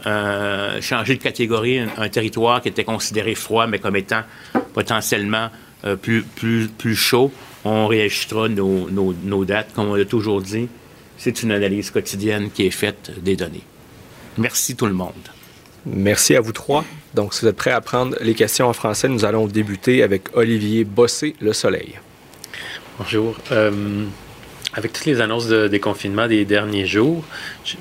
[0.05, 4.23] euh, changer de catégorie un, territoire qui était considéré froid, mais comme étant
[4.75, 5.51] potentiellement
[6.03, 7.31] plus, plus, plus chaud,
[7.65, 9.73] on réajustera nos, nos, nos dates.
[9.73, 10.69] Comme on l'a toujours dit,
[11.17, 13.63] c'est une analyse quotidienne qui est faite des données.
[14.39, 15.13] Merci tout le monde.
[15.87, 16.85] Merci à vous trois.
[17.15, 20.37] Donc, si vous êtes prêts à prendre les questions en français, nous allons débuter avec
[20.37, 21.99] Olivier Bossé, Le Soleil.
[22.99, 23.37] Bonjour.
[23.53, 24.05] Euh,
[24.75, 27.25] avec toutes les annonces de déconfinement des derniers jours,
[27.65, 27.77] je,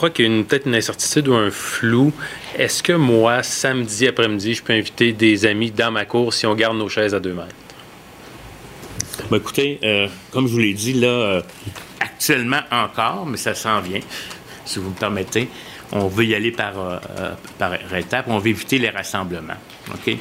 [0.00, 2.10] crois qu'il y a peut-être une incertitude ou un flou.
[2.56, 6.54] Est-ce que moi, samedi après-midi, je peux inviter des amis dans ma cour si on
[6.54, 7.54] garde nos chaises à deux mètres?
[9.30, 11.42] Ben, écoutez, euh, comme je vous l'ai dit, là, euh,
[12.00, 14.00] actuellement encore, mais ça s'en vient,
[14.64, 15.48] si vous me permettez
[15.92, 16.98] on veut y aller par, euh,
[17.58, 19.54] par étapes, on veut éviter les rassemblements.
[19.92, 20.16] OK?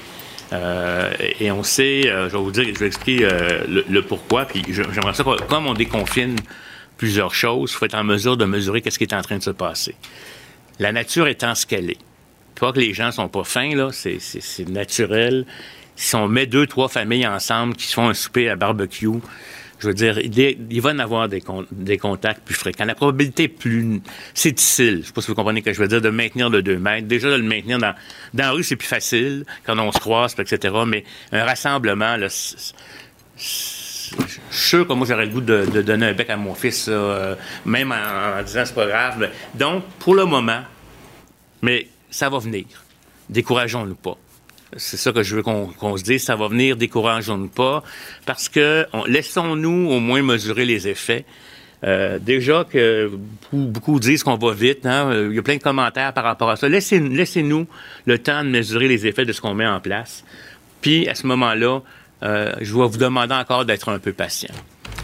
[1.40, 3.30] Et on sait, je vais vous dire, je vais expliquer
[3.68, 6.38] le, pourquoi, puis j'aimerais ça, comme on déconfine
[7.00, 9.44] plusieurs choses, il faut être en mesure de mesurer qu'est-ce qui est en train de
[9.44, 9.96] se passer.
[10.78, 11.98] La nature étant ce qu'elle est.
[12.60, 15.46] Pas que les gens sont pas fins, là, c'est naturel.
[15.96, 19.08] Si on met deux, trois familles ensemble qui se font un souper à barbecue,
[19.80, 22.84] je veux dire, il, est- va en avoir des, des contacts plus fréquents.
[22.84, 24.02] La probabilité est plus...
[24.34, 26.50] C'est difficile, je sais pas si vous comprenez ce que je veux dire, de maintenir
[26.50, 27.08] le 2 mètres.
[27.08, 27.96] Déjà, de le maintenir dans,
[28.34, 30.76] dans la rue, c'est plus facile, quand on se croise, etc.
[30.86, 32.74] Mais un rassemblement, là, c'est-
[33.38, 33.79] c'est-
[34.28, 36.88] je suis sûr que moi, j'aurais le goût de, donner un bec à mon fils,
[36.90, 39.30] euh, même en, en disant c'est pas grave.
[39.56, 40.62] Donc, pour le moment,
[41.62, 42.66] mais ça va venir.
[43.30, 44.18] Décourageons-nous pas.
[44.78, 46.24] C'est ça que je veux qu'on se dise.
[46.24, 47.84] Ça va venir, décourageons-nous pas,
[48.26, 51.26] parce que on- laissons-nous au moins mesurer les effets.
[51.86, 53.10] Euh, déjà que
[53.54, 56.56] beaucoup, disent qu'on va vite, hein, il y a plein de commentaires par rapport à
[56.58, 56.68] ça.
[56.68, 57.68] Laissez- Laissez-nous
[58.06, 60.24] le temps de mesurer les effets de ce qu'on met en place.
[60.82, 61.82] Puis, à ce moment-là,
[62.24, 64.54] euh, je vais vous demander encore d'être un peu patient.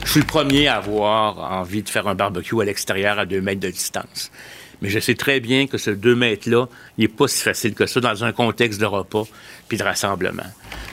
[0.03, 3.41] Je suis le premier à avoir envie de faire un barbecue à l'extérieur à deux
[3.41, 4.31] mètres de distance.
[4.81, 7.99] Mais je sais très bien que ce deux mètres-là, n'est pas si facile que ça
[8.01, 9.23] dans un contexte de repas
[9.67, 10.43] puis de rassemblement.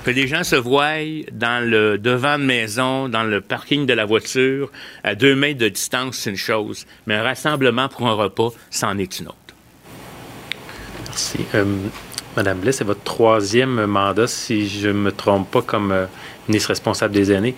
[0.04, 4.04] Que les gens se voient dans le devant de maison, dans le parking de la
[4.04, 4.70] voiture,
[5.04, 6.86] à deux mètres de distance, c'est une chose.
[7.06, 9.36] Mais un rassemblement pour un repas, c'en est une autre.
[11.06, 11.40] Merci.
[11.54, 11.64] Euh,
[12.36, 16.06] Madame Blais, c'est votre troisième mandat, si je ne me trompe pas, comme euh,
[16.48, 17.54] ministre responsable des aînés.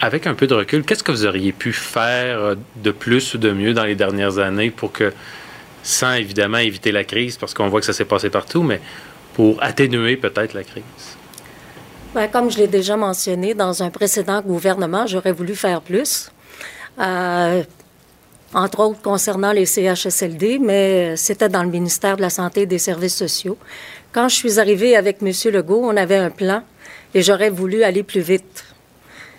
[0.00, 3.38] Avec un peu de recul, qu'est-ce que vous auriez pu faire euh, de plus ou
[3.38, 5.12] de mieux dans les dernières années pour que,
[5.82, 8.80] sans évidemment éviter la crise, parce qu'on voit que ça s'est passé partout, mais
[9.34, 10.82] pour atténuer peut-être la crise?
[12.14, 16.30] Ben, comme je l'ai déjà mentionné, dans un précédent gouvernement, j'aurais voulu faire plus.
[17.00, 17.62] Euh,
[18.54, 22.78] entre autres concernant les CHSLD, mais c'était dans le ministère de la Santé et des
[22.78, 23.58] Services sociaux.
[24.12, 25.32] Quand je suis arrivée avec M.
[25.52, 26.62] Legault, on avait un plan
[27.14, 28.64] et j'aurais voulu aller plus vite.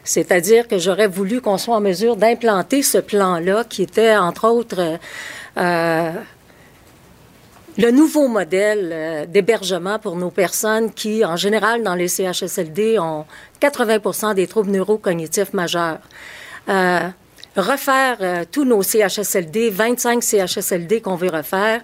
[0.03, 4.79] C'est-à-dire que j'aurais voulu qu'on soit en mesure d'implanter ce plan-là, qui était, entre autres,
[4.79, 4.97] euh,
[5.57, 6.11] euh,
[7.77, 13.25] le nouveau modèle euh, d'hébergement pour nos personnes qui, en général, dans les CHSLD, ont
[13.61, 15.99] 80 des troubles neurocognitifs majeurs.
[17.55, 21.81] Refaire euh, tous nos CHSLD, 25 CHSLD qu'on veut refaire,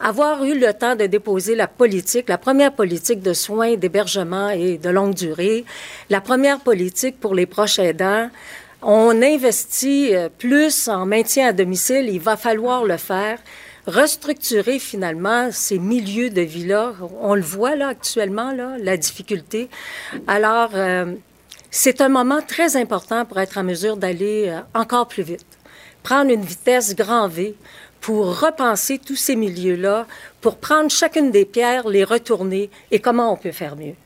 [0.00, 4.78] avoir eu le temps de déposer la politique, la première politique de soins, d'hébergement et
[4.78, 5.64] de longue durée,
[6.10, 8.30] la première politique pour les proches aidants.
[8.82, 13.38] On investit euh, plus en maintien à domicile, il va falloir le faire.
[13.86, 16.92] Restructurer finalement ces milieux de vie-là,
[17.22, 19.70] on le voit là actuellement, là, la difficulté.
[20.26, 21.14] Alors, euh,
[21.70, 25.46] c'est un moment très important pour être en mesure d'aller euh, encore plus vite.
[26.02, 27.54] Prendre une vitesse grand V
[28.00, 30.06] pour repenser tous ces milieux-là,
[30.40, 33.96] pour prendre chacune des pierres, les retourner et comment on peut faire mieux.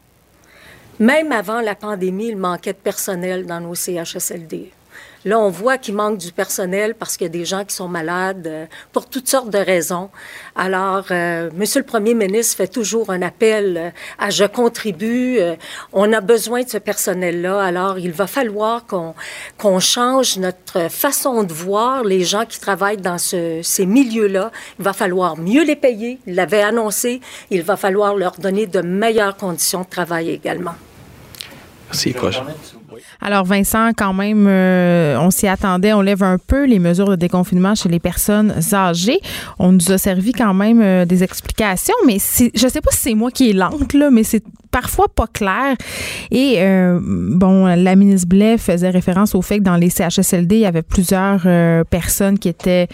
[0.98, 4.70] Même avant la pandémie, il manquait de personnel dans nos CHSLD.
[5.24, 7.86] Là, on voit qu'il manque du personnel parce qu'il y a des gens qui sont
[7.86, 10.10] malades euh, pour toutes sortes de raisons.
[10.56, 15.38] Alors, euh, Monsieur le Premier ministre fait toujours un appel euh, à je contribue.
[15.38, 15.54] Euh,
[15.92, 17.62] on a besoin de ce personnel-là.
[17.62, 19.14] Alors, il va falloir qu'on
[19.58, 24.50] qu'on change notre façon de voir les gens qui travaillent dans ce- ces milieux-là.
[24.80, 26.18] Il va falloir mieux les payer.
[26.26, 27.20] Il l'avait annoncé.
[27.50, 30.74] Il va falloir leur donner de meilleures conditions de travail également.
[32.48, 32.81] Merci.
[33.20, 35.92] Alors Vincent, quand même, euh, on s'y attendait.
[35.92, 39.20] On lève un peu les mesures de déconfinement chez les personnes âgées.
[39.58, 43.14] On nous a servi quand même euh, des explications, mais je sais pas si c'est
[43.14, 45.76] moi qui est lente là, mais c'est parfois pas clair.
[46.30, 50.60] Et euh, bon, la ministre Blais faisait référence au fait que dans les CHSLD, il
[50.60, 51.42] y avait plusieurs
[51.86, 52.88] personnes qui étaient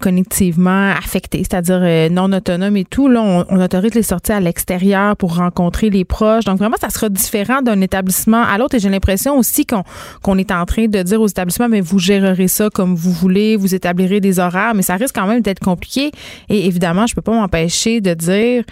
[0.00, 3.08] cognitivement affectées, c'est-à-dire non autonomes et tout.
[3.08, 6.44] Là, on, on autorise les sorties à l'extérieur pour rencontrer les proches.
[6.44, 8.74] Donc vraiment, ça sera différent d'un établissement à l'autre.
[8.74, 12.48] Et j'ai l'impression aussi qu'on est en train de dire aux établissements, mais vous gérerez
[12.48, 16.10] ça comme vous voulez, vous établirez des horaires, mais ça risque quand même d'être compliqué.
[16.48, 18.64] Et évidemment, je peux pas m'empêcher de dire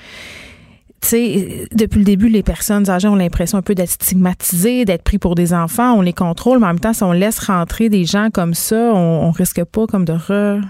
[1.06, 5.18] sais, depuis le début, les personnes âgées ont l'impression un peu d'être stigmatisées, d'être pris
[5.18, 5.94] pour des enfants.
[5.94, 8.76] On les contrôle, mais en même temps, si on laisse rentrer des gens comme ça,
[8.76, 10.60] on, on risque pas comme de re,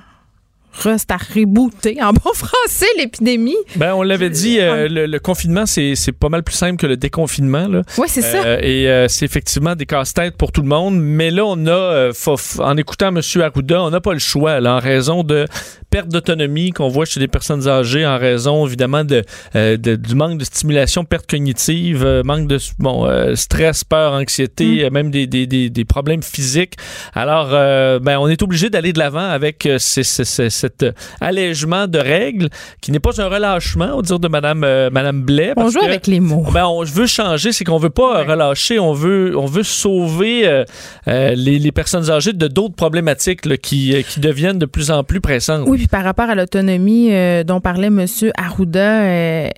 [0.82, 3.56] restar rebooter en bon français l'épidémie.
[3.76, 6.96] Ben, on l'avait dit, euh, le, le confinement, c'est pas mal plus simple que le
[6.96, 7.66] déconfinement.
[7.68, 7.82] Là.
[7.98, 8.44] Oui, c'est ça.
[8.44, 10.98] Euh, et euh, c'est effectivement des casse-têtes pour tout le monde.
[11.00, 13.20] Mais là, on a, euh, faut- en écoutant M.
[13.42, 15.46] Arruda, on n'a pas le choix, là, en raison de
[15.90, 19.22] perte d'autonomie qu'on voit chez les personnes âgées, en raison évidemment de,
[19.54, 24.12] euh, de- du manque de stimulation, perte cognitive, euh, manque de bon, euh, stress, peur,
[24.12, 26.74] anxiété, euh, même des, des, des, des problèmes physiques.
[27.14, 30.84] Alors, euh, ben, on est obligé d'aller de l'avant avec euh, ces- ces- ces- cet
[31.20, 32.48] allègement de règles
[32.80, 35.52] qui n'est pas un relâchement, au dire de Madame, euh, Madame Blais.
[35.56, 36.44] On joue que- avec les mots.
[36.52, 40.64] ben, on veut changer, c'est qu'on veut pas relâcher, on veut, on veut sauver
[41.06, 45.20] les, les personnes âgées de d'autres problématiques là, qui, qui deviennent de plus en plus
[45.20, 45.64] pressantes.
[45.66, 48.06] Oui, puis par rapport à l'autonomie euh, dont parlait M.
[48.36, 49.50] Arruda, euh,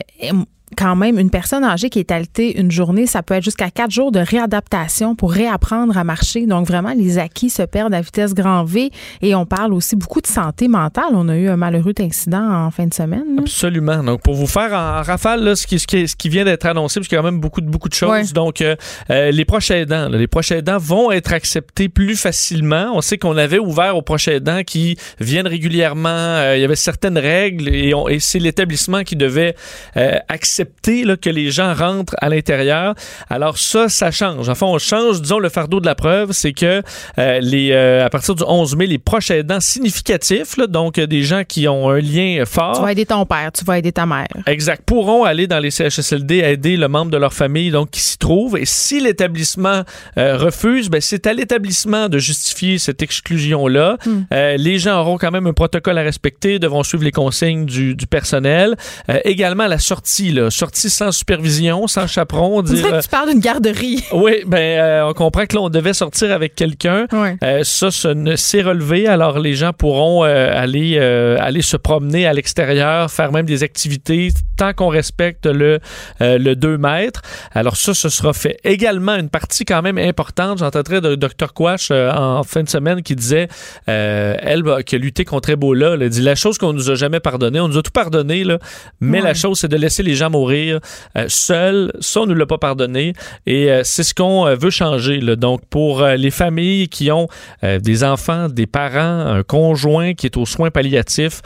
[0.77, 3.91] quand même, une personne âgée qui est alitée une journée, ça peut être jusqu'à quatre
[3.91, 6.47] jours de réadaptation pour réapprendre à marcher.
[6.47, 8.91] Donc, vraiment, les acquis se perdent à vitesse grand V.
[9.23, 11.11] Et on parle aussi beaucoup de santé mentale.
[11.13, 13.25] On a eu un malheureux incident en fin de semaine.
[13.37, 13.43] là.
[13.43, 14.03] Absolument.
[14.03, 16.67] Donc, pour vous faire en rafale là, ce, qui, ce, qui, ce qui vient d'être
[16.67, 18.11] annoncé, parce qu'il y a quand même beaucoup de, beaucoup de choses.
[18.11, 18.25] Ouais.
[18.35, 18.77] Donc, euh,
[19.11, 22.91] euh, les proches aidants, là, les proches aidants vont être acceptés plus facilement.
[22.95, 26.09] On sait qu'on avait ouvert aux proches aidants qui viennent régulièrement.
[26.11, 29.55] Euh, il y avait certaines règles et, on- et c'est l'établissement qui devait
[29.97, 30.58] euh, accepter
[31.05, 32.95] là, que les gens rentrent à l'intérieur.
[33.31, 34.49] Alors ça, ça change.
[34.49, 36.83] Enfin, on change, disons, le fardeau de la preuve, c'est que
[37.19, 41.07] euh, les, euh, à partir du 11 mai, les proches aidants significatifs, là, donc euh,
[41.07, 43.93] des gens qui ont un lien fort, Tu vas aider ton père, tu vas aider
[43.93, 44.29] ta mère.
[44.47, 44.83] Exact.
[44.85, 48.57] Pourront aller dans les CHSLD aider le membre de leur famille donc qui s'y trouve.
[48.57, 49.83] Et si l'établissement
[50.17, 53.97] euh, refuse, ben, c'est à l'établissement de justifier cette exclusion-là.
[54.33, 57.95] Euh, les gens auront quand même un protocole à respecter, devront suivre les consignes du,
[57.95, 58.77] du personnel.
[59.25, 62.59] Également la sortie, là, sortie sans supervision, sans chaperon.
[62.59, 64.05] On Dire, que tu parles d'une garderie.
[64.13, 67.07] oui, ben euh, on comprend que là on devait sortir avec quelqu'un.
[67.13, 67.37] Ouais.
[67.43, 69.07] Euh, ça, ça ne s'est relevé.
[69.07, 73.63] Alors les gens pourront euh, aller euh, aller se promener à l'extérieur, faire même des
[73.63, 75.79] activités tant qu'on respecte le
[76.21, 77.23] euh, le 2 mètres.
[77.53, 78.59] Alors ça, ce sera fait.
[78.65, 80.59] Également une partie quand même importante.
[80.59, 83.49] J'entendrais de Dr Quash euh, en fin de semaine qui disait
[83.89, 85.95] euh, elle bah, qui a lutté contre Ebola.
[85.95, 87.61] Elle a dit la chose qu'on nous a jamais pardonné.
[87.61, 88.59] On nous a tout pardonné là,
[89.01, 89.25] mais Ouais.
[89.25, 90.81] la chose c'est de laisser les gens mourir
[91.17, 91.93] euh, seuls.
[92.01, 93.13] Ça, on nous l'a pas pardonné.
[93.47, 95.19] Et euh, c'est ce qu'on euh, veut changer.
[95.37, 97.27] Donc, pour les familles qui ont
[97.63, 101.41] des enfants, des parents, un conjoint qui est aux soins palliatifs,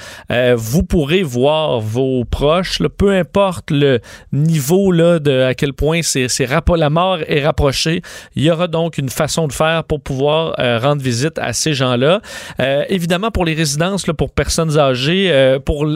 [0.56, 4.00] vous pourrez voir vos proches, peu importe le
[4.32, 6.00] niveau là, de à quel point
[6.76, 8.02] la mort est rapprochée.
[8.36, 12.20] Il y aura donc une façon de faire pour pouvoir rendre visite à ces gens-là.
[12.88, 15.86] Évidemment, pour les résidences, pour personnes âgées, pour,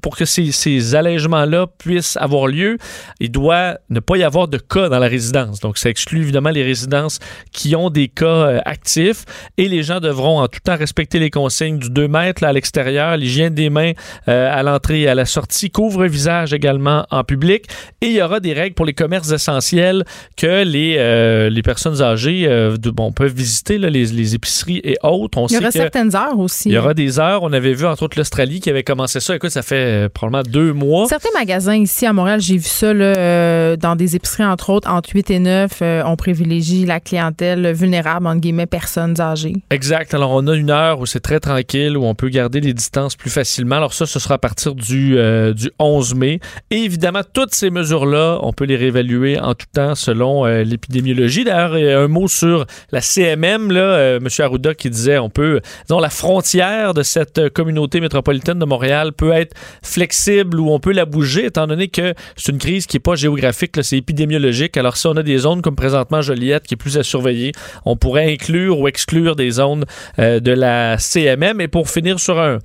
[0.00, 2.78] pour que ces, ces allègements-là puissent avoir lieu,
[3.20, 5.60] il doit ne pas y avoir de cas dans la résidence.
[5.60, 7.18] Donc, ça exclut évidemment les résidences
[7.52, 9.24] qui ont des cas euh, actifs
[9.58, 12.52] et les gens devront en tout temps respecter les consignes du 2 mètres là, à
[12.52, 13.92] l'extérieur, l'hygiène des mains
[14.28, 17.66] euh, à l'entrée et à la sortie, couvre-visage également en public
[18.00, 20.04] et il y aura des règles pour les commerces essentiels
[20.36, 24.96] que les, euh, les personnes âgées de- bon, peuvent visiter, là, les, les épiceries et
[25.02, 25.38] autres.
[25.38, 26.68] On Il y aura certaines heures aussi.
[26.68, 27.42] il y aura des heures.
[27.42, 29.34] On avait vu entre autres l'Australie qui avait commencé ça.
[29.36, 31.06] Écoute, ça fait probablement deux mois.
[31.08, 35.10] Certains magasins ici à J'ai vu ça là, euh, dans des épiceries, entre autres, entre
[35.14, 39.54] 8 et 9, euh, on privilégie la clientèle vulnérable, entre guillemets, personnes âgées.
[39.70, 40.14] Exact.
[40.14, 43.16] Alors, on a une heure où c'est très tranquille, où on peut garder les distances
[43.16, 43.76] plus facilement.
[43.76, 46.40] Alors, ça, ce sera à partir du, euh, du 11 mai.
[46.70, 51.44] Et évidemment, toutes ces mesures-là, on peut les réévaluer en tout temps selon l'épidémiologie.
[51.44, 54.28] D'ailleurs, il y a un mot sur la CMM, là, M.
[54.38, 59.32] Arruda qui disait on peut, disons, la frontière de cette communauté métropolitaine de Montréal peut
[59.32, 63.00] être flexible ou on peut la bouger, étant donné que c'est une crise qui n'est
[63.00, 64.76] pas géographique, c'est épidémiologique.
[64.76, 67.52] Alors, si on a des zones comme présentement Joliette qui est plus à surveiller,
[67.84, 69.84] on pourrait inclure ou exclure des zones
[70.18, 71.60] euh, de la CMM.
[71.60, 72.58] Et pour finir sur un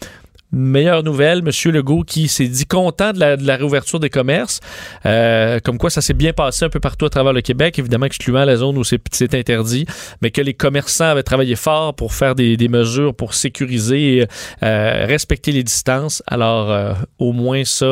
[0.52, 1.52] meilleure nouvelle, M.
[1.74, 4.62] Legault qui s'est dit content de la, réouverture des commerces,
[5.06, 8.06] euh, comme quoi ça s'est bien passé un peu partout à travers le Québec, évidemment
[8.06, 9.86] excluant la zone où c'est interdit,
[10.22, 14.28] mais que les commerçants avaient travaillé fort pour faire des, mesures pour sécuriser et
[14.64, 16.24] euh, respecter les distances.
[16.28, 17.86] Alors, au moins ça,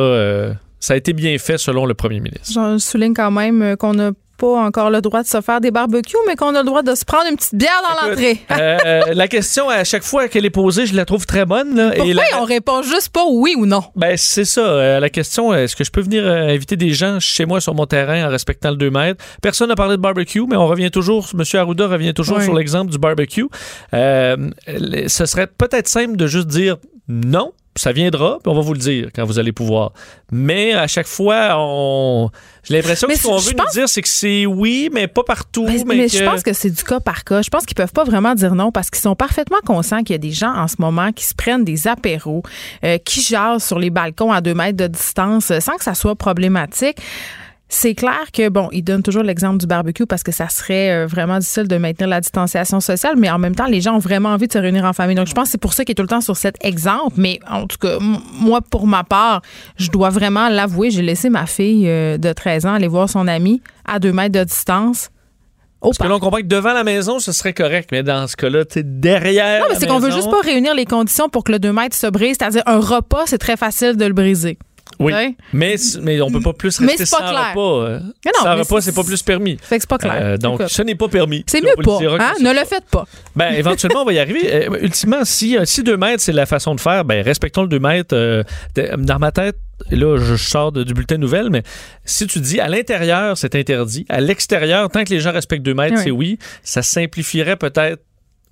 [0.80, 2.52] ça a été bien fait selon le premier ministre.
[2.72, 5.70] Je souligne quand même euh, qu'on n'a pas encore le droit de se faire des
[5.70, 8.38] barbecues, mais qu'on a le droit de se prendre une petite bière dans l'entrée.
[8.50, 11.74] Euh, la question, à chaque fois qu'elle est posée, je la trouve très bonne.
[11.74, 13.82] Là, Pourquoi et la- on répond juste pas oui ou non?
[13.96, 14.60] Ben, c'est ça.
[14.60, 17.74] Euh, la question, est-ce que je peux venir euh, inviter des gens chez moi sur
[17.74, 19.24] mon terrain en respectant le 2 mètres?
[19.40, 21.42] Personne n'a parlé de barbecue, mais on revient toujours, M.
[21.58, 22.44] Arruda revient toujours Oui.
[22.44, 23.46] sur l'exemple du barbecue.
[23.92, 26.76] Ce serait peut-être simple de juste dire
[27.08, 29.92] non, ça viendra, puis on va vous le dire quand vous allez pouvoir.
[30.32, 32.30] Mais à chaque fois, on...
[32.64, 35.22] j'ai l'impression que ce qu'on veut pense- nous dire, c'est que c'est oui, mais pas
[35.22, 35.64] partout.
[35.66, 37.42] Mais, Mais, mais que- je pense que c'est du cas par cas.
[37.42, 40.16] Je pense qu'ils peuvent pas vraiment dire non parce qu'ils sont parfaitement conscients qu'il y
[40.16, 42.42] a des gens en ce moment qui se prennent des apéros,
[42.84, 45.94] euh, qui jasent sur les balcons à deux mètres de distance euh, sans que ça
[45.94, 46.96] soit problématique.
[47.68, 51.06] C'est clair que, bon, ils donnent toujours l'exemple du barbecue parce que ça serait euh,
[51.06, 54.28] vraiment difficile de maintenir la distanciation sociale, mais en même temps, les gens ont vraiment
[54.28, 55.16] envie de se réunir en famille.
[55.16, 57.14] Donc, je pense que c'est pour ça qu'il est tout le temps sur cet exemple.
[57.16, 57.98] Mais en tout cas,
[58.40, 59.42] moi, pour ma part,
[59.76, 63.26] je dois vraiment l'avouer, j'ai laissé ma fille euh, de 13 ans aller voir son
[63.26, 65.10] ami à deux mètres de distance.
[65.80, 68.26] Au Parce que là, on comprend que devant la maison, ce serait correct, mais dans
[68.28, 69.60] ce cas-là, tu derrière.
[69.60, 71.96] Non, mais c'est qu'on veut juste pas réunir les conditions pour que le 2 mètres
[71.96, 72.36] se brise.
[72.38, 74.56] C'est-à-dire, un repas, c'est très facile de le briser.
[74.98, 75.34] Oui, Ouais.
[75.52, 77.50] mais, mais on peut pas plus Mais rester c'est pas sans clair.
[77.50, 77.84] repas.
[77.86, 79.56] euh, Mais non, sans mais repas, c'est- pas plus permis.
[79.60, 80.14] Fait que c'est pas clair.
[80.18, 81.44] Euh, donc, ce n'est pas permis.
[81.46, 81.98] C'est mieux le pas.
[82.24, 82.32] Hein?
[82.40, 83.04] Ne le faites pas.
[83.34, 84.48] Ben, éventuellement, on va y arriver.
[84.68, 87.68] Euh, ultimement, si, euh, si 2 mètres, c'est la façon de faire, ben, respectons le
[87.68, 88.14] 2 mètres.
[88.98, 89.56] dans ma tête,
[89.90, 91.62] là, je sors de- du bulletin de nouvelles, mais
[92.04, 95.74] si tu dis à l'intérieur, c'est interdit, à l'extérieur, tant que les gens respectent 2
[95.74, 96.02] mètres, Oui.
[96.04, 98.02] c'est oui, ça simplifierait peut-être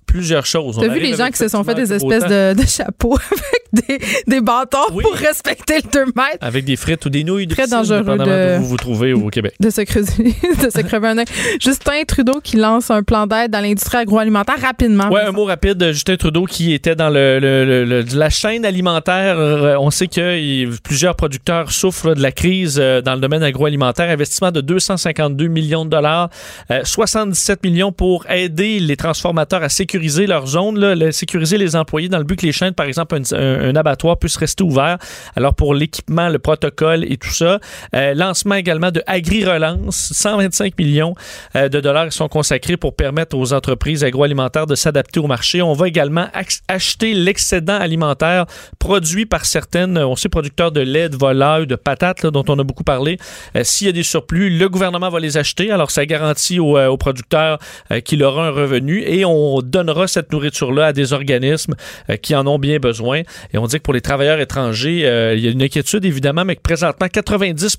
[0.05, 0.77] plusieurs choses.
[0.79, 4.05] T'as vu les gens qui se sont fait des espèces de, de chapeaux avec des,
[4.27, 5.03] des bâtons Oui.
[5.03, 6.37] pour respecter le 2 mètres?
[6.41, 9.53] Avec des frites ou des nouilles Très dangereux de- vous vous trouvez au Québec.
[9.59, 10.33] de se creuser,
[10.63, 11.25] de se crever un œil.
[11.59, 15.09] Justin Trudeau qui lance un plan d'aide dans l'industrie agroalimentaire rapidement.
[15.09, 15.81] Ouais, un mot rapide.
[15.83, 19.37] euh, Justin Trudeau qui était dans le, le- le- le- la chaîne alimentaire.
[19.39, 24.09] Euh, On sait que plusieurs producteurs souffrent de la crise euh, dans le domaine agroalimentaire.
[24.09, 26.29] Investissement de 252 millions de dollars,
[26.71, 29.94] euh, 77 millions pour aider les transformateurs à sécuriser
[30.27, 34.17] leur zone, sécuriser les employés dans le but que les chaînes, par exemple, un, abattoir
[34.17, 34.97] puisse rester ouvert.
[35.35, 37.59] Alors pour l'équipement, le protocole et tout ça.
[37.95, 41.15] Euh, lancement également de Agri-Relance, 125 millions
[41.55, 45.61] euh, de dollars sont consacrés pour permettre aux entreprises agroalimentaires de s'adapter au marché.
[45.61, 48.45] On va également ach- acheter l'excédent alimentaire
[48.79, 52.63] produit par certaines, on sait, producteurs de lait, de volaille, de patates, dont on a
[52.63, 53.17] beaucoup parlé.
[53.55, 55.71] Euh, S'il y a des surplus, le gouvernement va les acheter.
[55.71, 57.59] Alors, ça garantit aux, aux producteurs
[58.03, 61.75] qu'il aura un revenu et on donnera cette nourriture-là à des organismes
[62.09, 63.21] euh, qui en ont bien besoin.
[63.53, 66.45] Et on dit que pour les travailleurs étrangers, euh, il y a une inquiétude évidemment,
[66.45, 67.77] mais que présentement, 90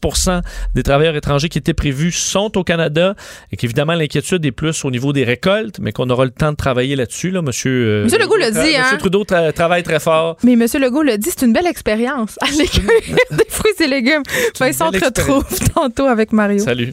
[0.75, 3.15] des travailleurs étrangers qui étaient prévus sont au Canada
[3.53, 6.57] et qu'évidemment, l'inquiétude est plus au niveau des récoltes, mais qu'on aura le temps de
[6.57, 7.31] travailler là-dessus.
[7.31, 8.97] Là, monsieur, euh, Monsieur Legault l'a dit, Monsieur hein?
[8.99, 10.37] Trudeau tra- travaille très fort.
[10.43, 10.67] Mais M.
[10.81, 12.37] Legault l'a dit, c'est une belle expérience.
[12.41, 14.23] Allez cueillir des fruits et légumes.
[14.55, 15.45] Te belle retrouve
[15.75, 16.59] tantôt avec Mario.
[16.61, 16.93] Salut.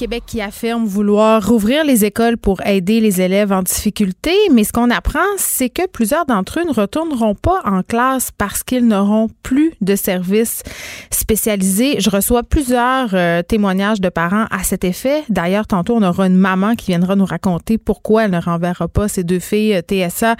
[0.00, 4.72] Québec qui affirme vouloir rouvrir les écoles pour aider les élèves en difficulté, mais ce
[4.72, 9.28] qu'on apprend, c'est que plusieurs d'entre eux ne retourneront pas en classe parce qu'ils n'auront
[9.42, 10.62] plus de services
[11.10, 12.00] spécialisés.
[12.00, 15.22] Je reçois plusieurs euh, témoignages de parents à cet effet.
[15.28, 19.06] D'ailleurs, tantôt, on aura une maman qui viendra nous raconter pourquoi elle ne renverra pas
[19.06, 20.36] ses deux filles euh, TSA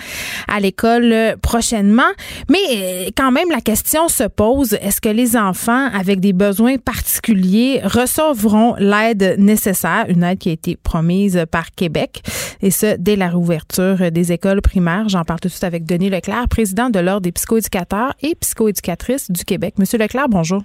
[0.48, 2.10] à l'école euh, prochainement.
[2.48, 7.82] Mais quand même, la question se pose, est-ce que les enfants avec des besoins particuliers
[7.84, 9.49] recevront l'aide nécessaire,
[10.08, 12.22] une aide qui a été promise par Québec,
[12.62, 15.08] et ce, dès la réouverture des écoles primaires.
[15.08, 19.30] J'en parle tout de suite avec Denis Leclerc, président de l'Ordre des psychoéducateurs et psychoéducatrices
[19.30, 19.74] du Québec.
[19.78, 20.62] Monsieur Leclerc, bonjour.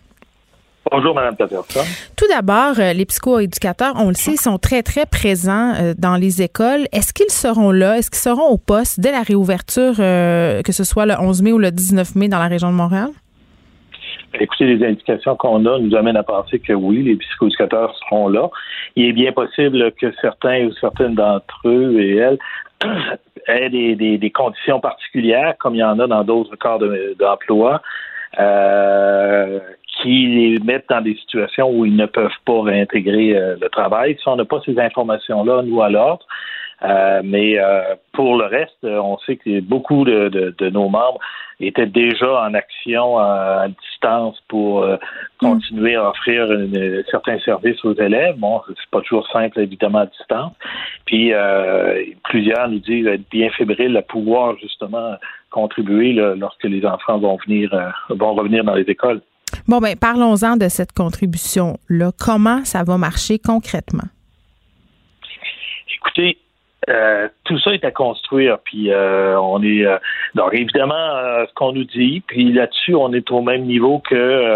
[0.92, 1.80] Bonjour, Mme Peterson.
[2.16, 6.44] Tout d'abord, euh, les psychoéducateurs, on le sait, sont très, très présents euh, dans les
[6.44, 6.88] écoles.
[6.92, 7.98] Est-ce qu'ils seront là?
[7.98, 11.52] Est-ce qu'ils seront au poste dès la réouverture, euh, que ce soit le 11 mai
[11.54, 13.10] ou le 19 mai dans la région de Montréal?
[14.40, 18.50] Écoutez, les indications qu'on a nous amènent à penser que oui, les psychoéducateurs seront là.
[18.96, 22.38] Il est bien possible que certains ou certaines d'entre eux et elles
[23.48, 27.16] aient des, des, des conditions particulières, comme il y en a dans d'autres corps de-
[27.20, 27.82] d'emploi,
[28.40, 29.60] euh,
[30.02, 34.18] qui les mettent dans des situations où ils ne peuvent pas réintégrer euh, le travail.
[34.22, 35.90] Si on n'a pas ces informations-là, nous, à
[36.84, 40.90] euh, mais euh, pour le reste, euh, on sait que beaucoup de, de- de nos
[40.90, 41.20] membres
[41.60, 44.86] étaient déjà en action à, à distance pour
[45.40, 48.36] continuer à offrir une- certains services aux élèves.
[48.38, 50.54] Bon, c'est pas toujours simple, évidemment, à distance.
[51.06, 51.32] Puis
[52.26, 55.16] plusieurs nous disent être bien fébriles à pouvoir justement
[55.50, 57.70] contribuer là, lorsque les enfants vont venir
[58.10, 59.22] vont revenir dans les écoles.
[59.68, 62.12] Bon, ben, parlons-en de cette contribution-là.
[62.20, 64.10] Comment ça va marcher concrètement?
[65.96, 66.38] Écoutez,
[66.90, 69.98] euh, tout ça est à construire, puis euh, on est euh,
[70.36, 74.54] donc évidemment euh, ce qu'on nous dit, puis là-dessus on est au même niveau que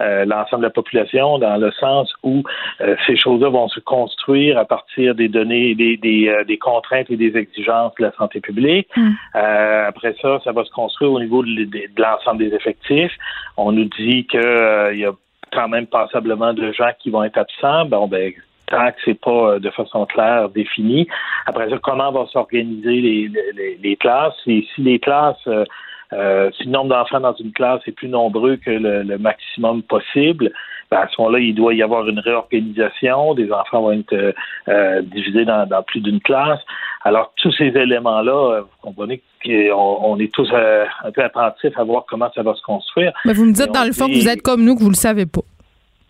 [0.00, 2.42] euh, l'ensemble de la population, dans le sens où
[2.80, 7.10] euh, ces choses-là vont se construire à partir des données, des, des, euh, des contraintes
[7.10, 8.88] et des exigences de la santé publique.
[9.36, 13.12] Euh, après ça, ça va se construire au niveau de, l'ensemble des effectifs.
[13.56, 15.12] On nous dit que euh, il y a
[15.52, 17.84] quand même passablement de gens qui vont être absents.
[17.84, 18.32] Bon, ben
[18.72, 21.06] tant que c'est pas euh, de façon claire défini.
[21.46, 24.34] Après ça, comment vont s'organiser les, les, les classes?
[24.46, 25.64] Et si les classes euh,
[26.12, 30.52] euh, si le nombre d'enfants dans une classe est plus nombreux que le, maximum possible,
[30.90, 33.32] ben à ce moment-là, il doit y avoir une réorganisation.
[33.32, 34.34] Des enfants vont être
[34.68, 36.60] euh, divisés dans, plus d'une classe.
[37.04, 42.04] Alors, tous ces éléments-là, vous comprenez qu'on on est tous un peu attentifs à voir
[42.06, 43.12] comment ça va se construire.
[43.24, 44.94] Mais vous me dites, dans le fond, que vous êtes comme nous, que vous le
[44.94, 45.40] savez pas.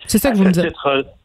[0.07, 0.73] C'est ça que vous me dites.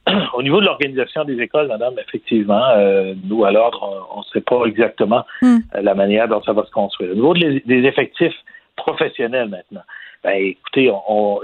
[0.33, 4.41] au niveau de l'organisation des écoles, madame, effectivement, euh, nous, à l'ordre, on ne sait
[4.41, 5.57] pas exactement hmm.
[5.75, 7.11] euh, la manière dont ça va se construire.
[7.11, 8.35] Au niveau des effectifs
[8.75, 9.81] professionnels maintenant,
[10.23, 10.91] ben, écoutez,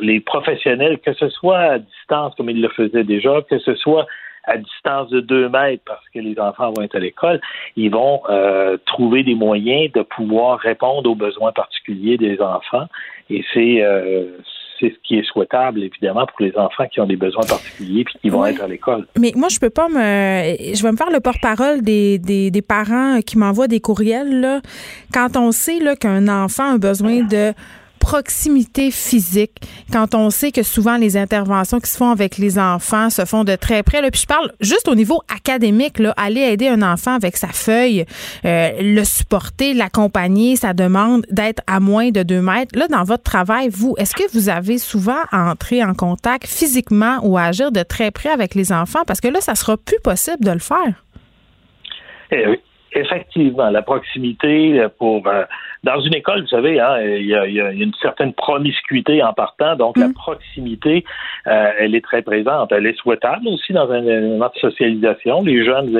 [0.01, 4.05] les professionnels, que ce soit à distance comme ils le faisaient déjà, que ce soit
[4.45, 7.39] à distance de deux mètres parce que les enfants vont être à l'école,
[7.77, 12.87] ils vont euh, trouver des moyens de pouvoir répondre aux besoins particuliers des enfants.
[13.29, 13.81] Et c'est
[14.79, 18.15] c'est ce qui est souhaitable, évidemment, pour les enfants qui ont des besoins particuliers puis
[18.21, 19.07] qui vont être à l'école.
[19.19, 19.95] Mais moi, je peux pas me.
[20.75, 24.41] Je vais me faire le porte-parole des, des, des, parents qui m'envoient des courriels.
[24.41, 24.61] Là.
[25.13, 27.53] Quand on sait qu'un enfant a besoin de
[28.03, 33.09] proximité physique, quand on sait que souvent les interventions qui se font avec les enfants
[33.09, 34.01] se font de très près.
[34.01, 37.47] Là, puis je parle juste au niveau académique, là, aller aider un enfant avec sa
[37.47, 38.03] feuille,
[38.43, 42.77] euh, le supporter, l'accompagner, ça demande d'être à moins de deux mètres.
[42.77, 47.19] Là, dans votre travail, vous, est-ce que vous avez souvent à entrer en contact physiquement
[47.23, 49.03] ou à agir de très près avec les enfants?
[49.07, 50.93] Parce que là, ça sera plus possible de le faire.
[52.31, 52.59] Eh
[52.95, 55.45] effectivement, la proximité pour euh,
[55.83, 59.97] dans une école, vous savez, hein, il, y a, une certaine promiscuité en partant, donc
[59.97, 60.13] la mm.
[60.13, 61.03] proximité,
[61.47, 62.71] euh, elle est très présente.
[62.71, 65.43] Elle est souhaitable aussi dans un élément de socialisation.
[65.43, 65.93] Les jeunes,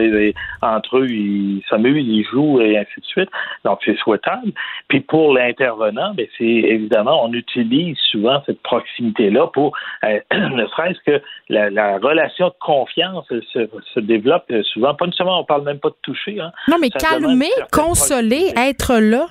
[0.62, 3.30] entre eux, ils s'amusent, ils jouent et ainsi de suite.
[3.66, 4.54] Donc c'est souhaitable.
[4.88, 9.76] Puis pour l'intervenant, ben, c'est évidemment, on utilise souvent cette proximité-là pour,
[10.06, 14.94] euh, ne serait-ce que la, relation de confiance se, développe souvent.
[14.96, 16.40] Pas nécessairement, on parle même pas de toucher.
[16.40, 16.52] Hein.
[16.70, 19.28] Non, mais calmer, consoler, être là.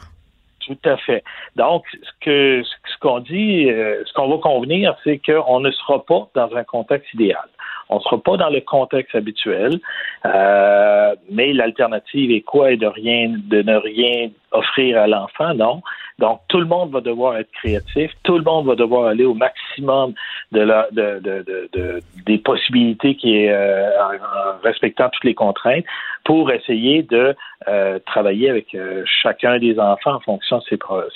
[0.67, 1.25] Tout à fait.
[1.57, 6.05] Donc, ce que ce qu'on dit, euh, ce qu'on va convenir, c'est qu'on ne sera
[6.05, 7.49] pas dans un contexte idéal.
[7.89, 9.81] On ne sera pas dans le contexte habituel,
[10.25, 12.73] euh, mais l'alternative est quoi?
[12.73, 15.83] Et de rien, de ne rien offrir à l'enfant, non.
[16.19, 19.35] Donc, tout le monde va devoir être créatif, tout le monde va devoir aller au
[19.35, 20.15] maximum
[20.53, 25.85] de la, de, de, de, des possibilités qui est, euh, en, respectant toutes les contraintes
[26.25, 27.35] pour essayer de
[27.69, 30.65] euh, travailler avec euh, chacun des enfants en fonction de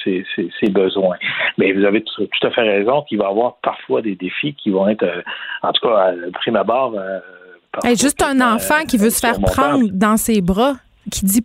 [0.05, 1.17] ses, ses, ses, besoins.
[1.59, 4.71] Mais vous avez tout, à fait raison qu'il va y avoir parfois des défis qui
[4.71, 5.07] vont être,
[5.63, 6.95] en tout cas, à prime abord,
[7.95, 10.75] juste un enfant qui veut se faire prendre dans ses bras
[11.11, 11.45] qui dit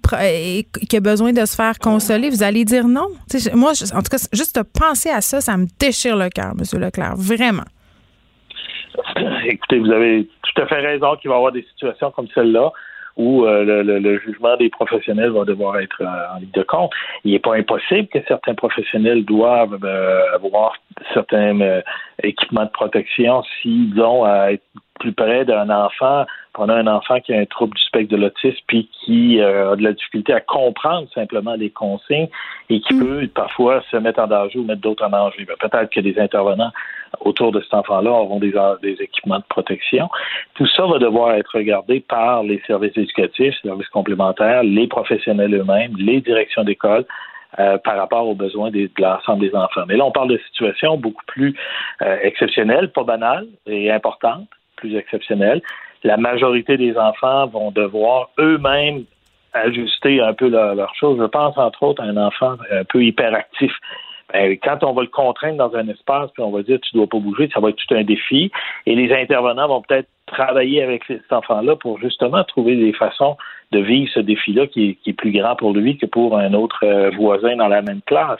[0.90, 3.08] qui a besoin de se faire consoler, vous allez dire non.
[3.54, 6.80] moi, en tout cas, juste penser à ça, ça me déchire le cœur, M.
[6.80, 7.64] Leclerc, vraiment.
[9.46, 12.72] Écoutez, vous avez tout à fait raison qu'il va y avoir des situations comme celle-là
[13.18, 16.92] où euh, le, jugement des professionnels va devoir être euh, en ligne de compte.
[17.24, 20.76] Il n'est pas impossible que certains professionnels doivent euh, avoir
[21.14, 21.82] certains
[22.24, 24.64] équipements de protection s'ils ont à être
[25.02, 26.26] plus près d'un enfant
[26.58, 29.72] on a un enfant qui a un trouble du spectre de l'autisme puis qui euh,
[29.72, 32.28] a de la difficulté à comprendre simplement les consignes
[32.70, 33.00] et qui mm.
[33.00, 35.46] peut parfois se mettre en danger ou mettre d'autres en danger.
[35.46, 36.72] Ben, peut-être que des intervenants
[37.22, 38.54] autour de cet enfant-là auront des,
[39.00, 40.10] équipements de protection.
[40.56, 45.54] Tout ça va devoir être regardé par les services éducatifs, les services complémentaires, les professionnels
[45.54, 47.06] eux-mêmes, les directions d'école,
[47.60, 49.84] euh, par rapport aux besoins de l'ensemble des enfants.
[49.88, 51.54] Mais là, on parle de situations beaucoup plus
[52.02, 54.48] euh, exceptionnelles, pas banales et importantes,
[54.82, 55.62] plus exceptionnelles
[56.04, 59.04] la majorité des enfants vont devoir eux-mêmes
[59.54, 61.20] ajuster un peu leurs leur choses.
[61.20, 63.72] Je pense entre autres à un enfant un peu hyperactif.
[64.32, 67.08] Ben, quand on va le contraindre dans un espace, puis on va dire tu dois
[67.08, 68.50] pas bouger, ça va être tout un défi.
[68.86, 73.36] Et les intervenants vont peut-être travailler avec cet enfant-là pour justement trouver des façons
[73.74, 77.12] de vivre ce défi-là qui, est plus grand pour lui que pour un autre euh,
[77.18, 78.40] voisin dans la même classe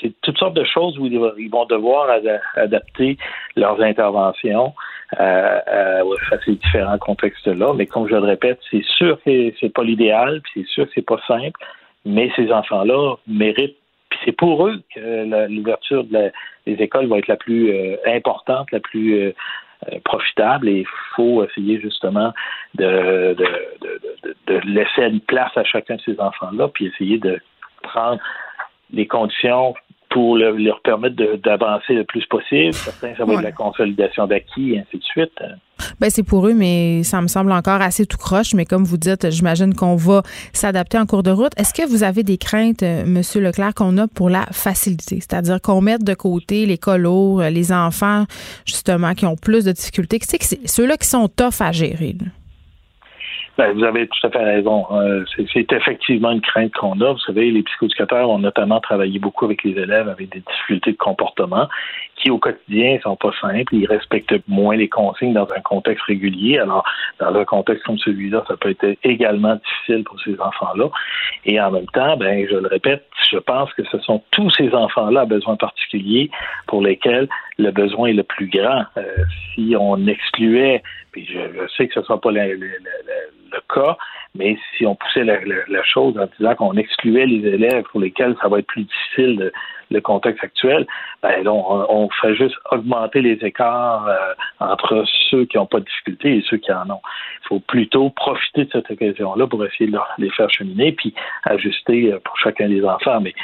[0.00, 2.08] c'est toutes sortes de choses où ils vont devoir
[2.56, 3.16] adapter
[3.56, 4.74] leurs interventions
[5.20, 7.72] euh, euh, à ces différents contextes-là.
[7.74, 10.92] Mais comme je le répète, c'est sûr que c'est pas l'idéal, puis c'est sûr que
[10.94, 11.58] c'est pas simple,
[12.04, 13.76] mais ces enfants-là méritent.
[14.10, 16.32] Puis c'est pour eux que l'ouverture des
[16.66, 19.32] écoles va être la plus euh, importante, la plus
[19.92, 22.32] euh, profitable et il faut essayer justement
[22.74, 23.46] de, de,
[24.24, 27.38] de, de, laisser une place à chacun de ces enfants-là, puis essayer de
[27.82, 28.18] prendre
[28.92, 29.74] les conditions
[30.10, 32.72] pour leur permettre d'avancer le plus possible.
[32.72, 35.38] Certains, ça va être la consolidation d'acquis et ainsi de suite.
[36.00, 38.54] Ben c'est pour eux, mais ça me semble encore assez tout croche.
[38.54, 40.22] Mais comme vous dites, j'imagine qu'on va
[40.54, 41.52] s'adapter en cours de route.
[41.58, 45.60] Est-ce que vous avez des craintes, euh, Monsieur Leclerc, qu'on a pour la facilité, c'est-à-dire
[45.60, 48.24] qu'on mette de côté les colos, euh, les enfants
[48.64, 52.16] justement qui ont plus de difficultés, c'est ceux-là qui sont tough à gérer.
[53.58, 54.86] Ben, vous avez tout à fait raison.
[54.90, 57.12] Euh, c'est effectivement une crainte qu'on a.
[57.12, 60.96] Vous savez, les psychoéducateurs ont notamment travaillé beaucoup avec les élèves avec des difficultés de
[60.96, 61.68] comportement
[62.16, 63.74] qui, au quotidien, sont pas simples.
[63.74, 66.58] Ils respectent moins les consignes dans un contexte régulier.
[66.58, 66.84] Alors,
[67.20, 70.88] dans un contexte comme celui-là, ça peut être également difficile pour ces enfants-là.
[71.44, 74.74] Et en même temps, ben, je le répète, je pense que ce sont tous ces
[74.74, 76.30] enfants-là à besoins particuliers
[76.66, 78.84] pour lesquels le besoin est le plus grand.
[78.96, 79.02] Euh,
[79.54, 82.58] si on excluait, puis je, sais que ce ne sera pas le,
[83.74, 83.96] cas,
[84.34, 88.48] mais si on poussait la, chose en disant qu'on excluait les élèves pour lesquels ça
[88.48, 89.50] va être plus difficile
[89.90, 90.86] le contexte actuel,
[91.22, 95.84] ben on, on, fait juste augmenter les écarts euh, entre ceux qui n'ont pas de
[95.84, 97.00] difficultés et ceux qui en ont.
[97.44, 101.14] Il faut plutôt profiter de cette occasion-là pour essayer de les faire cheminer puis
[101.44, 103.20] ajuster euh, pour chacun des enfants.
[103.20, 103.34] Mais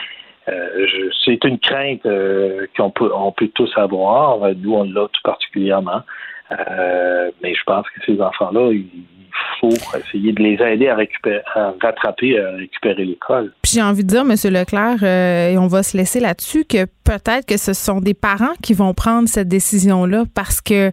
[0.48, 0.86] euh,
[1.24, 4.38] c'est une crainte euh, qu'on peut, on peut tous avoir.
[4.56, 6.02] Nous, on l'a tout particulièrement.
[6.52, 8.86] Euh, mais je pense que ces enfants-là, il
[9.60, 13.52] faut essayer de les aider à, récupérer, à rattraper, à récupérer l'école.
[13.62, 14.34] Puis j'ai envie de dire, M.
[14.52, 18.74] Leclerc, et on va se laisser là-dessus, que peut-être que ce sont des parents qui
[18.74, 20.90] vont prendre cette décision-là parce que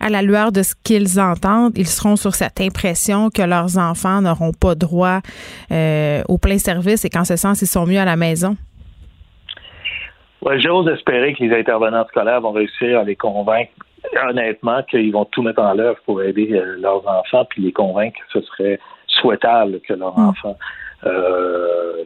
[0.00, 4.20] à la lueur de ce qu'ils entendent, ils seront sur cette impression que leurs enfants
[4.20, 5.18] n'auront pas droit
[5.70, 8.56] au plein service et qu'en ce sens, ils sont mieux à la maison.
[10.42, 13.72] Ouais, J'ose espérer que les intervenants scolaires vont réussir à les convaincre
[14.28, 18.18] honnêtement qu'ils vont tout mettre en œuvre pour aider euh, leurs enfants, puis les convaincre
[18.18, 20.28] que ce serait souhaitable que leurs mm.
[20.28, 20.58] enfants
[21.06, 22.04] euh,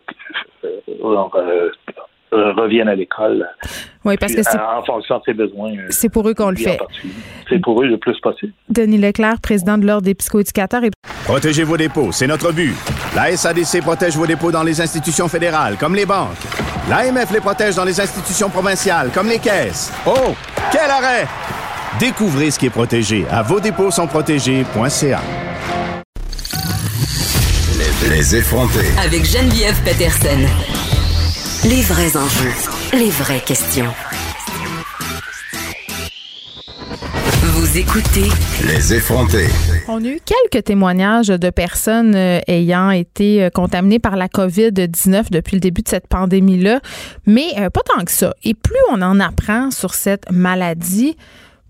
[2.34, 3.48] euh, reviennent à l'école.
[4.04, 5.72] Oui, parce que c'est en fonction de ses besoins.
[5.90, 6.78] C'est pour eux qu'on le fait.
[7.48, 8.52] C'est pour eux le plus possible.
[8.68, 10.84] Denis Leclerc, président de l'Ordre des psychoéducateurs.
[10.84, 10.90] Et...
[11.24, 12.74] Protégez vos dépôts, c'est notre but.
[13.14, 16.30] La SADC protège vos dépôts dans les institutions fédérales, comme les banques.
[16.88, 19.92] L'AMF les protège dans les institutions provinciales, comme les caisses.
[20.06, 20.34] Oh,
[20.72, 21.26] quel arrêt!
[22.00, 25.20] Découvrez ce qui est protégé à vos dépôts sont protégés.ca.
[27.78, 28.88] Les, les effrontés.
[29.04, 30.38] Avec Geneviève Peterson.
[31.64, 32.52] Les vrais enjeux,
[32.92, 33.92] les vraies questions.
[37.42, 38.28] Vous écoutez
[38.66, 39.48] Les effrontés.
[39.86, 45.30] On a eu quelques témoignages de personnes euh, ayant été euh, contaminées par la COVID-19
[45.30, 46.80] depuis le début de cette pandémie-là,
[47.26, 48.34] mais euh, pas tant que ça.
[48.42, 51.16] Et plus on en apprend sur cette maladie,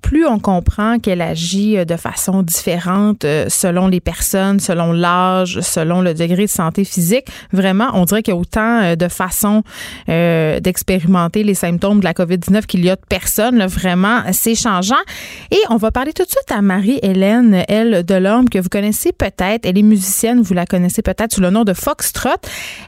[0.02, 5.60] plus on comprend qu'elle agit euh, de façon différente euh, selon les personnes, selon l'âge,
[5.60, 7.26] selon le degré de santé physique.
[7.52, 9.62] Vraiment, on dirait qu'il y a autant euh, de façons
[10.08, 13.64] d'expérimenter les symptômes de la COVID-19 qu'il y a de personnes.
[13.66, 15.02] vraiment, c'est changeant.
[15.50, 19.12] Et on va parler tout de suite à Marie-Hélène, elle, de l'homme que vous connaissez
[19.12, 19.64] peut-être.
[19.64, 22.30] Elle est musicienne, vous la connaissez peut-être sous le nom de Foxtrot.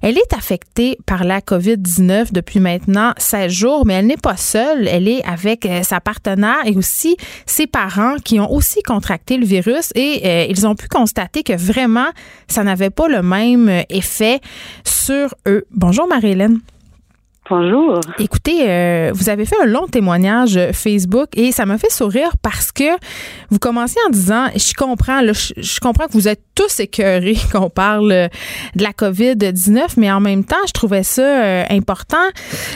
[0.02, 4.88] Elle est affectée par la COVID-19 depuis maintenant 16 jours, mais elle n'est pas seule.
[4.88, 7.03] Elle est avec sa partenaire et aussi
[7.46, 11.55] ses parents qui ont aussi contracté le virus et euh, ils ont pu constater que
[11.55, 12.09] vraiment,
[12.48, 14.40] ça n'avait pas le même effet
[14.84, 15.64] sur eux.
[15.70, 16.61] Bonjour Marie-Hélène.
[17.51, 18.01] Bonjour.
[18.18, 22.72] Écoutez, euh, vous avez fait un long témoignage Facebook et ça m'a fait sourire parce
[22.72, 22.97] que
[23.51, 28.30] vous commencez en disant, je comprends, je, comprends que vous êtes tous écœurés qu'on parle
[28.76, 32.16] de la COVID-19, mais en même temps, je trouvais ça euh, important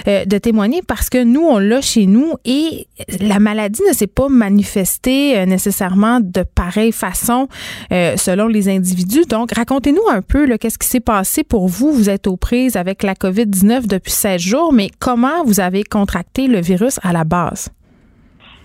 [0.07, 2.89] euh, de témoigner parce que nous, on l'a chez nous et
[3.21, 7.49] la maladie ne s'est pas manifestée nécessairement de pareille façon
[7.91, 9.25] selon les individus.
[9.25, 11.91] Donc, racontez-nous un peu qu'est-ce qui s'est passé pour vous?
[11.91, 16.47] Vous êtes aux prises avec la COVID-19 depuis 16 jours mais comment vous avez contracté
[16.47, 17.71] le virus à la base?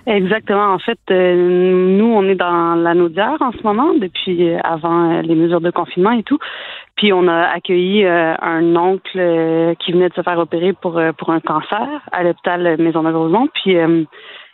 [0.06, 0.74] Exactement.
[0.74, 5.22] En fait, euh, nous, on est dans la en ce moment, depuis euh, avant euh,
[5.22, 6.40] les mesures de confinement et tout.
[6.98, 11.40] Puis on a accueilli un oncle qui venait de se faire opérer pour pour un
[11.40, 13.50] cancer à l'hôpital Maisonneuve-Rosemont.
[13.56, 13.76] Puis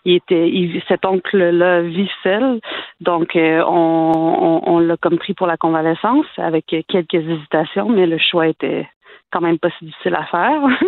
[0.05, 2.61] il était, cet oncle-là vit seul,
[3.01, 8.47] donc on, on l'a comme pris pour la convalescence avec quelques hésitations, mais le choix
[8.47, 8.87] était
[9.31, 10.61] quand même pas si difficile à faire.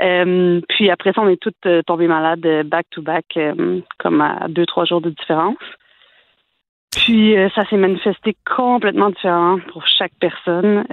[0.00, 3.38] Euh, puis après ça, on est toutes euh, tombées malades euh, back-to-back,
[3.98, 5.56] comme à deux, trois jours de différence.
[6.96, 10.84] Puis ça s'est manifesté complètement différent pour chaque personne.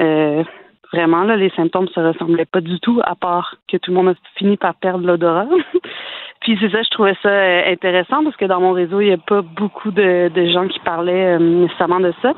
[0.92, 4.10] vraiment, là, les symptômes se ressemblaient pas du tout, à part que tout le monde
[4.10, 5.48] a fini par perdre l'odorat.
[6.42, 7.32] Puis c'est ça, je trouvais ça
[7.68, 10.80] intéressant parce que dans mon réseau, il n'y a pas beaucoup de, de gens qui
[10.80, 12.34] parlaient nécessairement de ça,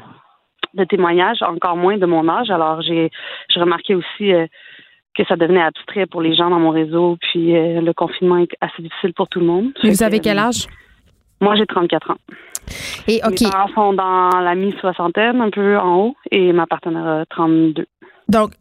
[0.74, 2.50] de témoignages, encore moins de mon âge.
[2.50, 3.12] Alors j'ai,
[3.56, 4.32] remarqué aussi
[5.16, 8.52] que ça devenait abstrait pour les gens dans mon réseau, puis euh, le confinement est
[8.62, 9.72] assez difficile pour tout le monde.
[9.84, 10.68] vous avez quel âge?
[11.42, 12.18] Moi, j'ai 34 ans.
[13.08, 13.42] Et, OK.
[13.42, 17.86] Mes parents sont dans la mi-soixantaine, un peu en haut, et ma partenaire a 32.
[18.30, 18.52] Donc,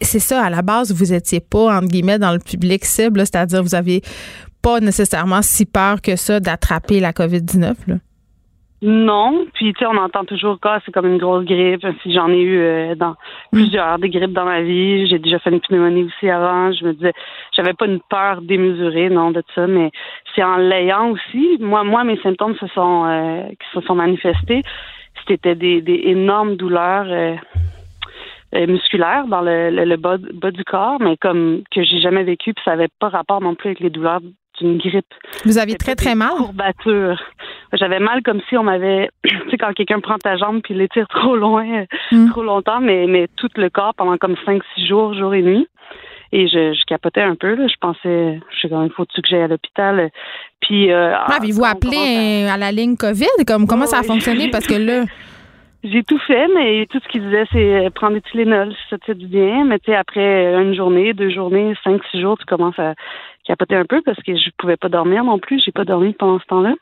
[0.00, 3.62] c'est ça, à la base, vous étiez pas, entre guillemets, dans le public cible, c'est-à-dire
[3.62, 4.02] vous aviez
[4.62, 7.94] pas nécessairement si peur que ça d'attraper la COVID-19, là?
[8.82, 11.84] Non, puis tu sais, on entend toujours que c'est comme une grosse grippe.
[12.02, 13.14] Si j'en ai eu euh, dans
[13.52, 16.72] plusieurs des grippes dans ma vie, j'ai déjà fait une pneumonie aussi avant.
[16.72, 17.12] Je me disais,
[17.54, 19.90] j'avais pas une peur démesurée, non, de ça, mais
[20.34, 21.58] c'est en l'ayant aussi.
[21.60, 24.62] Moi, moi, mes symptômes se sont euh, qui se sont manifestés.
[25.28, 27.36] C'était des, des énormes douleurs euh,
[28.54, 32.24] euh, musculaires dans le, le, le bas, bas, du corps, mais comme que j'ai jamais
[32.24, 34.20] vécu, puis ça avait pas rapport non plus avec les douleurs
[34.60, 35.12] d'une grippe.
[35.44, 36.30] Vous aviez très, très mal?
[36.36, 37.20] Courbature.
[37.72, 41.08] J'avais mal comme si on m'avait, tu sais, quand quelqu'un prend ta jambe puis l'étire
[41.14, 42.30] trop loin, mm.
[42.30, 45.68] trop longtemps, mais, mais tout le corps pendant comme cinq, six jours, jour et nuit.
[46.32, 47.66] Et je, je capotais un peu, là.
[47.66, 50.10] Je pensais, je sais quand il faut-tu que j'aille à l'hôpital?
[50.60, 50.92] Puis.
[50.92, 52.54] Euh, Avez-vous appelé à...
[52.54, 52.56] à...
[52.56, 53.44] la ligne COVID?
[53.46, 54.48] Comme, comment ça a fonctionné?
[54.48, 55.04] Parce que là.
[55.82, 59.06] J'ai tout fait, mais tout ce qu'il disait, c'est prendre des Tylenol si ça te
[59.06, 59.64] fait du bien.
[59.64, 62.94] Mais tu sais, après une journée, deux journées, cinq, six jours, tu commences à
[63.50, 65.60] capoter un peu parce que je pouvais pas dormir non plus.
[65.64, 66.74] J'ai pas dormi pendant ce temps-là.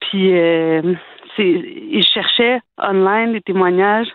[0.00, 0.94] Puis, euh,
[1.34, 4.08] c'est, ils cherchaient online des témoignages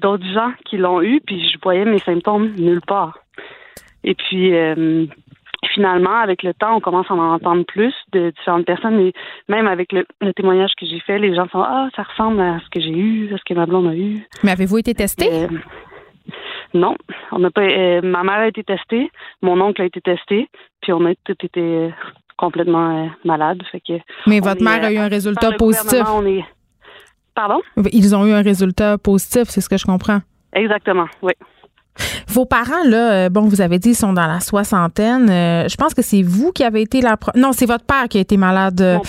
[0.00, 3.18] d'autres gens qui l'ont eu, puis je voyais mes symptômes nulle part.
[4.04, 5.06] Et puis, euh,
[5.74, 8.98] finalement, avec le temps, on commence à en entendre plus de différentes personnes.
[9.00, 9.12] Et
[9.48, 12.58] même avec le, le témoignage que j'ai fait, les gens sont Ah, ça ressemble à
[12.60, 14.26] ce que j'ai eu, à ce que ma blonde a eu.
[14.44, 15.28] Mais avez-vous été testé?
[15.30, 15.48] Euh,
[16.76, 16.94] non,
[17.32, 17.62] on n'a pas.
[17.62, 19.10] Euh, ma mère a été testée,
[19.42, 20.48] mon oncle a été testé,
[20.80, 21.90] puis on a tout été
[22.36, 23.62] complètement euh, malade.
[23.72, 23.94] Fait que
[24.26, 26.02] Mais votre mère a eu un résultat positif.
[26.12, 26.44] On est...
[27.34, 27.60] Pardon?
[27.92, 30.20] Ils ont eu un résultat positif, c'est ce que je comprends.
[30.54, 31.32] Exactement, oui.
[32.28, 35.30] Vos parents, là, bon, vous avez dit, ils sont dans la soixantaine.
[35.30, 37.16] Euh, je pense que c'est vous qui avez été la...
[37.34, 39.00] Non, c'est votre père qui a été malade père,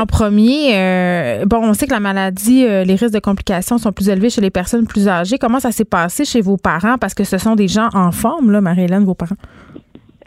[0.00, 0.76] en premier.
[0.76, 4.30] Euh, bon, on sait que la maladie, euh, les risques de complications sont plus élevés
[4.30, 5.38] chez les personnes plus âgées.
[5.38, 6.98] Comment ça s'est passé chez vos parents?
[6.98, 9.36] Parce que ce sont des gens en forme, là, Marie-Hélène, vos parents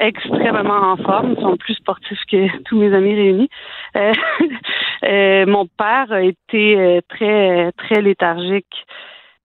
[0.03, 3.49] extrêmement en forme, ils sont plus sportifs que tous mes amis réunis.
[3.95, 4.13] Euh,
[5.03, 8.65] euh, mon père a été très très léthargique,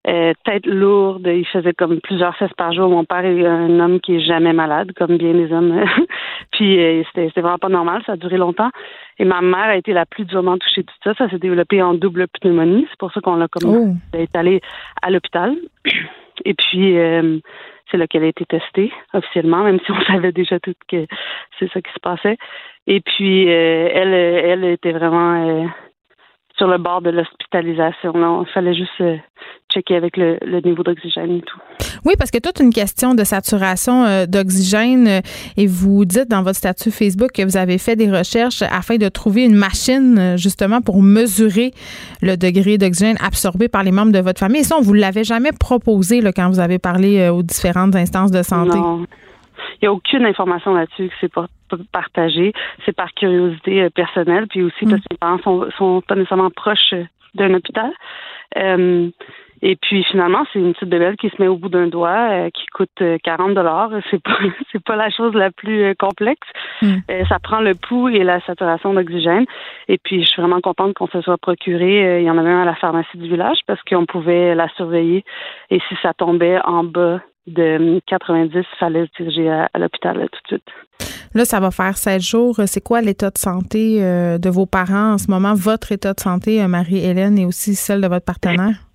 [0.08, 2.88] euh, tête lourde, il faisait comme plusieurs fesses par jour.
[2.88, 5.84] Mon père est un homme qui est jamais malade, comme bien les hommes.
[6.52, 8.70] Puis euh, c'était vraiment pas normal, ça a duré longtemps.
[9.18, 11.14] Et ma mère a été la plus durement touchée de tout ça.
[11.14, 12.86] Ça s'est développé en double pneumonie.
[12.88, 14.16] C'est pour ça qu'on l'a comme oh.
[14.16, 14.60] est allé
[15.02, 15.56] à l'hôpital.
[16.44, 17.38] Et puis euh,
[17.90, 21.06] c'est là qu'elle a été testée officiellement, même si on savait déjà tout que
[21.58, 22.36] c'est ça qui se passait.
[22.86, 25.66] Et puis elle, elle était vraiment
[26.56, 28.42] sur le bord de l'hospitalisation.
[28.42, 29.16] Il fallait juste euh,
[29.76, 31.58] checker avec le, le niveau d'oxygène et tout.
[32.04, 35.20] Oui, parce que toute une question de saturation euh, d'oxygène euh,
[35.56, 39.08] et vous dites dans votre statut Facebook que vous avez fait des recherches afin de
[39.08, 41.72] trouver une machine justement pour mesurer
[42.22, 44.60] le degré d'oxygène absorbé par les membres de votre famille.
[44.60, 48.30] Et ça, on vous l'avait jamais proposé là, quand vous avez parlé aux différentes instances
[48.30, 48.78] de santé.
[48.78, 49.06] Non.
[49.76, 51.46] Il n'y a aucune information là-dessus que c'est pas
[51.92, 52.52] partagé.
[52.84, 56.50] C'est par curiosité euh, personnelle, puis aussi parce que mes parents sont, sont pas nécessairement
[56.50, 56.94] proches
[57.34, 57.90] d'un hôpital.
[58.56, 59.10] Euh,
[59.62, 62.50] et puis finalement, c'est une petite bébelle qui se met au bout d'un doigt, euh,
[62.50, 63.90] qui coûte 40 dollars.
[64.10, 64.38] C'est pas
[64.72, 66.46] c'est pas la chose la plus euh, complexe.
[66.82, 66.96] Mm.
[67.28, 69.46] ça prend le pouls et la saturation d'oxygène.
[69.88, 72.20] Et puis je suis vraiment contente qu'on se soit procuré.
[72.20, 75.24] il y en avait un à la pharmacie du village parce qu'on pouvait la surveiller.
[75.70, 80.28] Et si ça tombait en bas de 90, il fallait se diriger à, à l'hôpital
[80.30, 80.70] tout de suite.
[81.34, 82.60] Là, ça va faire sept jours.
[82.66, 85.54] C'est quoi l'état de santé euh, de vos parents en ce moment?
[85.54, 88.85] Votre état de santé, euh, Marie-Hélène, et aussi celle de votre partenaire?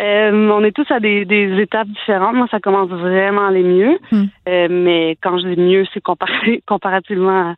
[0.00, 2.34] Euh, on est tous à des, des, étapes différentes.
[2.34, 3.98] Moi, ça commence vraiment à aller mieux.
[4.12, 4.24] Mm.
[4.48, 7.54] Euh, mais quand je dis mieux, c'est comparé, comparativement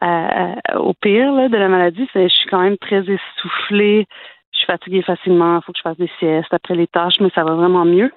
[0.00, 2.08] à, à, au pire là, de la maladie.
[2.14, 4.06] Je suis quand même très essoufflée.
[4.52, 5.56] Je suis fatiguée facilement.
[5.56, 8.10] Il faut que je fasse des siestes après les tâches, mais ça va vraiment mieux.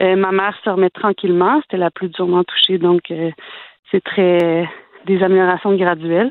[0.00, 1.60] Euh, ma mère se remet tranquillement.
[1.62, 3.12] C'était la plus durement touchée, donc
[3.90, 4.66] c'est très
[5.06, 6.30] des améliorations graduelles.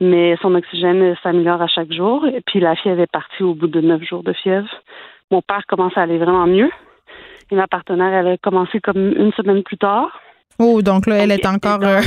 [0.00, 2.26] Mais son oxygène s'améliore à chaque jour.
[2.26, 4.68] Et puis la fièvre est partie au bout de neuf jours de fièvre.
[5.32, 6.70] Mon père commence à aller vraiment mieux.
[7.50, 10.08] Et ma partenaire, elle a commencé comme une semaine plus tard.
[10.58, 12.00] Oh, donc là, elle est encore dans euh,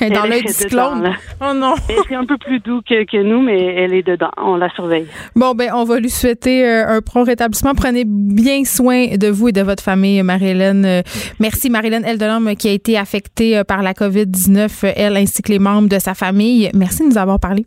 [0.00, 1.12] le- dans l'œil du cyclone.
[1.42, 1.74] Oh non.
[2.08, 4.30] C'est un peu plus doux que, que nous, mais elle est dedans.
[4.38, 5.06] On la surveille.
[5.34, 7.74] Bon, ben, on va lui souhaiter euh, un prompt rétablissement.
[7.74, 10.84] Prenez bien soin de vous et de votre famille, Marie-Hélène.
[10.86, 11.02] Euh,
[11.40, 15.58] Merci, Marie-Hélène Eldelhomme, qui a été affectée par la COVID-19, euh, elle ainsi que les
[15.58, 16.70] membres de sa famille.
[16.74, 17.66] Merci de nous avoir parlé.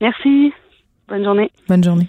[0.00, 0.52] Merci.
[1.08, 1.50] Bonne journée.
[1.68, 2.08] Bonne journée.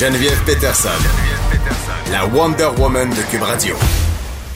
[0.00, 0.88] Geneviève Peterson.
[2.10, 3.74] La Wonder Woman de Cube Radio.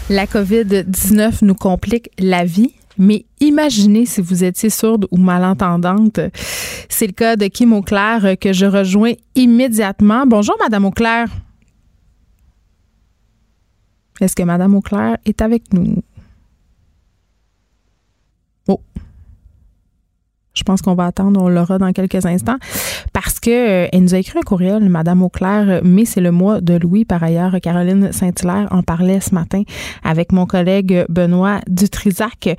[0.08, 2.74] La COVID-19 nous complique la vie.
[2.96, 6.18] Mais imaginez si vous étiez sourde ou malentendante.
[6.88, 10.24] C'est le cas de Kim Auclair que je rejoins immédiatement.
[10.26, 11.28] Bonjour, Madame Auclair.
[14.22, 16.02] Est-ce que Madame Auclair est avec nous?
[18.66, 18.80] Oh.
[20.64, 22.56] Je pense qu'on va attendre, on l'aura dans quelques instants.
[23.12, 23.50] Parce que
[23.84, 27.04] euh, elle nous a écrit un courriel, Madame Auclair, mais c'est le mois de Louis.
[27.04, 29.62] Par ailleurs, Caroline Saint-Hilaire en parlait ce matin
[30.02, 32.56] avec mon collègue Benoît Dutrisac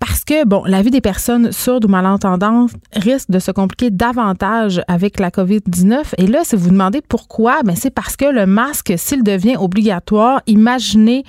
[0.00, 4.82] parce que, bon, la vie des personnes sourdes ou malentendantes risque de se compliquer davantage
[4.88, 6.14] avec la COVID-19.
[6.16, 10.40] Et là, si vous demandez pourquoi, ben c'est parce que le masque, s'il devient obligatoire,
[10.46, 11.24] imaginez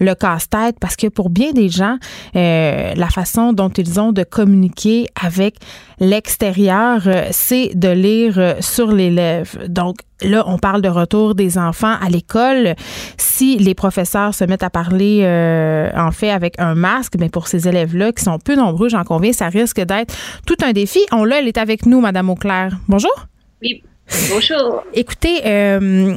[0.00, 1.98] le casse-tête, parce que pour bien des gens,
[2.34, 5.56] euh, la façon dont ils ont de communiquer avec
[5.98, 9.66] l'extérieur, euh, c'est de lire euh, sur les lèvres.
[9.68, 12.74] Donc, Là, on parle de retour des enfants à l'école.
[13.18, 17.48] Si les professeurs se mettent à parler, euh, en fait, avec un masque, mais pour
[17.48, 20.14] ces élèves-là, qui sont peu nombreux, j'en conviens, ça risque d'être
[20.46, 21.00] tout un défi.
[21.12, 22.78] On l'a, elle est avec nous, Madame Auclair.
[22.88, 23.12] Bonjour.
[23.62, 23.82] Oui.
[24.30, 24.84] Bonjour.
[24.94, 26.14] Écoutez, euh,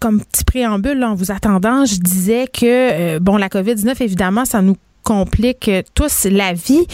[0.00, 4.62] comme petit préambule, en vous attendant, je disais que, euh, bon, la COVID-19, évidemment, ça
[4.62, 4.76] nous
[5.08, 6.86] complique tous la vie.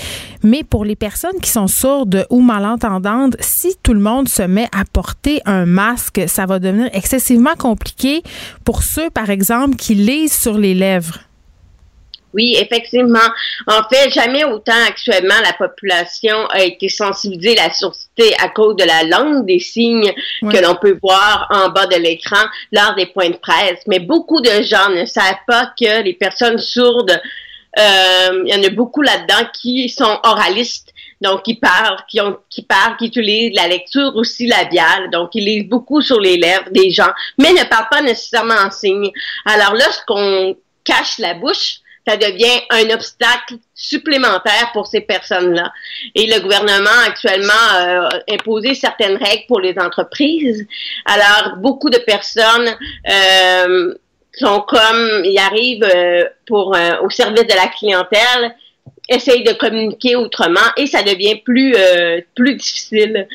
[0.44, 4.68] Mais pour les personnes qui sont sourdes ou malentendantes, si tout le monde se met
[4.70, 8.22] à porter un masque, ça va devenir excessivement compliqué
[8.64, 11.18] pour ceux, par exemple, qui lisent sur les lèvres.
[12.34, 13.28] Oui, effectivement.
[13.68, 18.74] En fait, jamais autant actuellement la population a été sensibilisée à la surdité à cause
[18.74, 20.12] de la langue des signes
[20.42, 23.80] que l'on peut voir en bas de l'écran lors des points de presse.
[23.86, 27.18] Mais beaucoup de gens ne savent pas que les personnes sourdes euh,
[27.76, 32.62] il y en a beaucoup là-dedans qui sont oralistes, donc qui parlent, qui ont, qui
[32.62, 36.90] parlent, qui utilisent la lecture aussi labiale, donc ils lisent beaucoup sur les lèvres des
[36.90, 39.10] gens, mais ne parlent pas nécessairement en signe.
[39.46, 45.72] Alors lorsqu'on cache la bouche, ça devient un obstacle supplémentaire pour ces personnes-là.
[46.14, 50.66] Et le gouvernement actuellement a imposé certaines règles pour les entreprises.
[51.06, 52.76] Alors, beaucoup de personnes
[53.10, 53.94] euh,
[54.38, 58.54] sont comme, ils arrivent euh, pour euh, au service de la clientèle,
[59.08, 63.28] essayent de communiquer autrement et ça devient plus euh, plus difficile.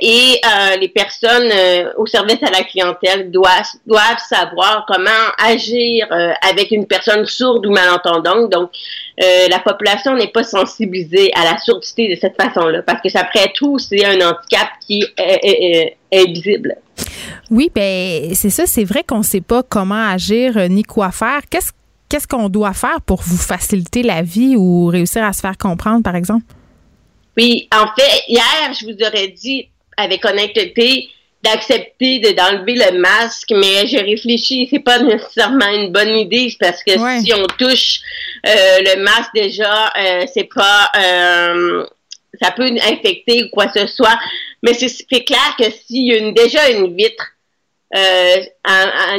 [0.00, 0.40] et
[0.80, 1.50] les personnes
[1.96, 6.06] au service à la clientèle doivent doivent savoir comment agir
[6.48, 8.50] avec une personne sourde ou malentendante.
[8.50, 8.70] Donc
[9.18, 13.80] la population n'est pas sensibilisée à la surdité de cette façon-là parce que après tout
[13.80, 16.76] c'est un handicap qui est, est visible.
[17.50, 21.10] Oui, ben c'est ça, c'est vrai qu'on ne sait pas comment agir euh, ni quoi
[21.10, 21.40] faire.
[21.50, 21.72] Qu'est-ce
[22.08, 26.02] qu'est-ce qu'on doit faire pour vous faciliter la vie ou réussir à se faire comprendre,
[26.02, 26.44] par exemple?
[27.38, 31.08] Oui, en fait, hier, je vous aurais dit avec honnêteté
[31.42, 36.92] d'accepter d'enlever le masque, mais j'ai réfléchi, c'est pas nécessairement une bonne idée parce que
[37.20, 38.00] si on touche
[38.46, 40.90] euh, le masque déjà, euh, c'est pas
[42.40, 44.18] ça peut infecter ou quoi que ce soit.
[44.62, 47.32] Mais c'est clair que s'il y a une, déjà une vitre,
[47.94, 48.36] euh,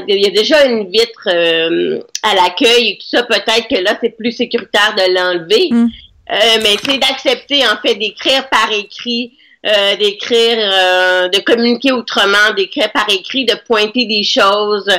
[0.07, 3.97] il y a déjà une vitre euh, à l'accueil et tout ça, peut-être que là,
[4.01, 5.67] c'est plus sécuritaire de l'enlever.
[5.69, 5.87] Mm.
[6.31, 9.33] Euh, mais c'est d'accepter, en fait, d'écrire par écrit,
[9.65, 10.57] euh, d'écrire,
[11.29, 14.89] de communiquer autrement, d'écrire par écrit, de pointer des choses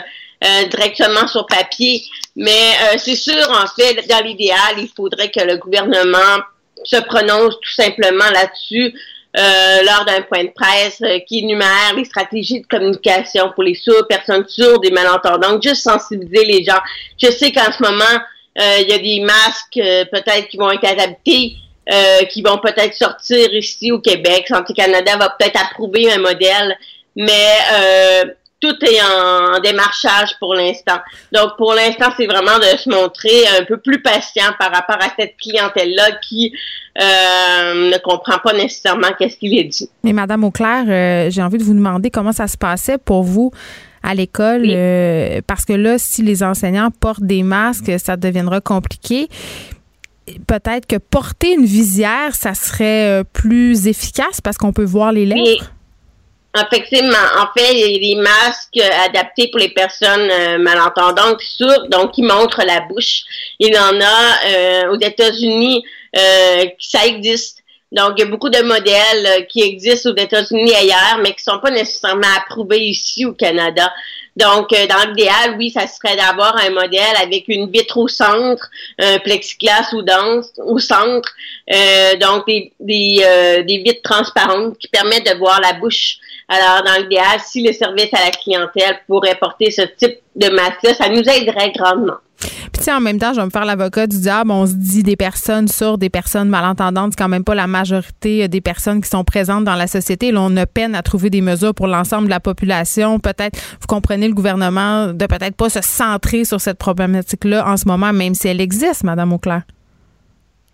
[0.70, 2.02] directement sur papier.
[2.36, 6.42] Mais c'est sûr, en fait, dans l'idéal, il faudrait que le gouvernement
[6.84, 8.94] se prononce tout simplement là-dessus
[9.36, 13.74] euh, lors d'un point de presse euh, qui énumère les stratégies de communication pour les
[13.74, 16.78] sourds, personnes sourdes et malentendantes, juste sensibiliser les gens.
[17.20, 18.22] Je sais qu'en ce moment,
[18.60, 21.56] euh, il y a des masques peut-être qui vont être adaptés,
[22.30, 24.46] qui vont peut-être sortir ici au Québec.
[24.48, 26.78] Santé Canada va peut-être approuver un modèle,
[27.16, 27.58] mais
[28.64, 30.98] tout est en, démarchage pour l'instant.
[31.32, 35.12] Donc, pour l'instant, c'est vraiment de se montrer un peu plus patient par rapport à
[35.18, 36.52] cette clientèle-là qui
[37.00, 39.90] euh, ne comprend pas nécessairement qu'est-ce qu'il est dit.
[40.02, 43.50] Mais Madame Auclair, euh, j'ai envie de vous demander comment ça se passait pour vous
[44.02, 49.28] à l'école, euh, parce que là, si les enseignants portent des masques, ça deviendra compliqué
[50.46, 55.70] peut-être que porter une visière, ça serait plus efficace parce qu'on peut voir les lèvres.
[56.56, 62.12] En fait, il y a des masques adaptés pour les personnes euh, malentendantes, sourdes, donc
[62.12, 63.22] qui montrent la bouche.
[63.58, 65.84] Il en a euh, aux États-Unis,
[66.16, 67.58] euh, ça existe.
[67.90, 71.58] Donc, il y a beaucoup de modèles qui existent aux États-Unis ailleurs, mais qui sont
[71.58, 73.92] pas nécessairement approuvés ici au Canada.
[74.36, 78.68] Donc, euh, dans l'idéal, oui, ça serait d'avoir un modèle avec une vitre au centre,
[78.98, 81.32] un plexiglas ou dense au centre,
[81.72, 86.16] euh, donc des, des, euh, des vitres transparentes qui permettent de voir la bouche.
[86.48, 90.94] Alors, dans l'idéal, si le service à la clientèle pourrait porter ce type de masque-là,
[90.94, 92.16] ça nous aiderait grandement.
[92.72, 94.50] Puis en même temps, je vais me faire l'avocat du diable.
[94.50, 98.48] On se dit des personnes sourdes, des personnes malentendantes, c'est quand même pas la majorité
[98.48, 100.32] des personnes qui sont présentes dans la société.
[100.32, 103.18] Là, on a peine à trouver des mesures pour l'ensemble de la population.
[103.18, 107.86] Peut-être, vous comprenez le gouvernement de peut-être pas se centrer sur cette problématique-là en ce
[107.86, 109.62] moment, même si elle existe, Madame Auclair.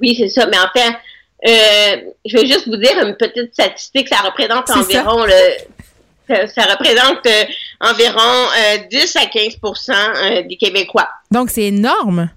[0.01, 0.47] Oui, c'est ça.
[0.47, 0.95] Mais en fait,
[1.47, 4.09] euh, je vais juste vous dire une petite statistique.
[4.09, 5.33] Ça représente environ le
[6.55, 7.45] ça représente euh,
[7.81, 8.49] environ
[8.91, 11.09] 10 euh, à 15% euh, des Québécois.
[11.31, 12.31] Donc, c'est énorme.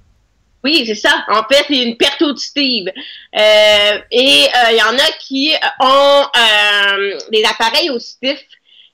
[0.64, 1.26] Oui, c'est ça.
[1.28, 2.88] En fait, c'est une perte auditive.
[3.34, 6.24] et il y en a qui ont
[7.34, 8.46] des appareils auditifs,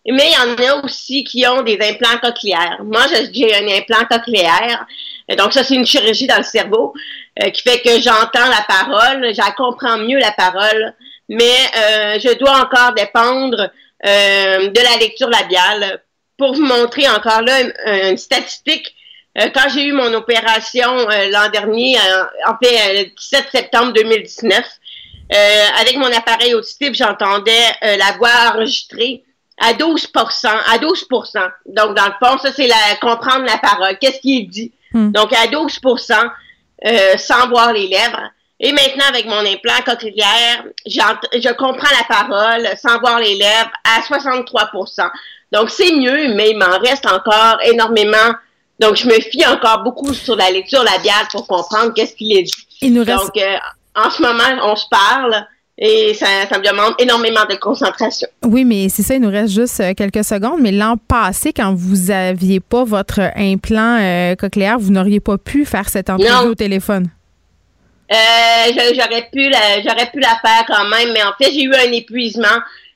[0.08, 2.80] mais il y en a aussi qui ont des implants cochléaires.
[2.84, 4.88] Moi, j'ai un implant cochléaire.
[5.38, 6.92] Donc, ça, c'est une chirurgie dans le cerveau
[7.54, 10.96] qui fait que j'entends la parole, j'en comprends mieux la parole,
[11.28, 13.70] mais je dois encore dépendre
[14.04, 16.02] de la lecture labiale.
[16.38, 17.62] Pour vous montrer encore là
[18.10, 18.96] une, statistique,
[19.38, 21.98] euh, quand j'ai eu mon opération euh, l'an dernier,
[22.48, 24.66] en fait le 17 septembre 2019,
[25.80, 29.24] avec mon appareil auditif, j'entendais la voix enregistrée
[29.60, 33.98] à 12% à 12% Donc, dans le fond, ça, c'est la, comprendre la parole.
[34.00, 34.72] Qu'est-ce qui est dit?
[34.94, 35.12] Hmm.
[35.12, 38.32] Donc, à 12% sans voir les lèvres.
[38.62, 44.02] Et maintenant, avec mon implant cochléaire, je comprends la parole sans voir les lèvres à
[44.02, 45.10] 63%
[45.54, 48.34] Donc, c'est mieux, mais il m'en reste encore énormément.
[48.80, 52.44] Donc, je me fie encore beaucoup sur la lecture labiale pour comprendre qu'est-ce qu'il est
[52.44, 52.92] dit.
[52.92, 53.56] Donc, euh,
[53.96, 55.46] en ce moment, on se parle.
[55.82, 58.28] Et ça, ça, me demande énormément de concentration.
[58.44, 60.60] Oui, mais c'est ça, il nous reste juste euh, quelques secondes.
[60.60, 65.64] Mais l'an passé, quand vous aviez pas votre implant euh, cochléaire, vous n'auriez pas pu
[65.64, 67.08] faire cette entrevue au téléphone.
[68.12, 71.74] Euh, j'aurais pu la, j'aurais pu la faire quand même, mais en fait, j'ai eu
[71.74, 72.48] un épuisement.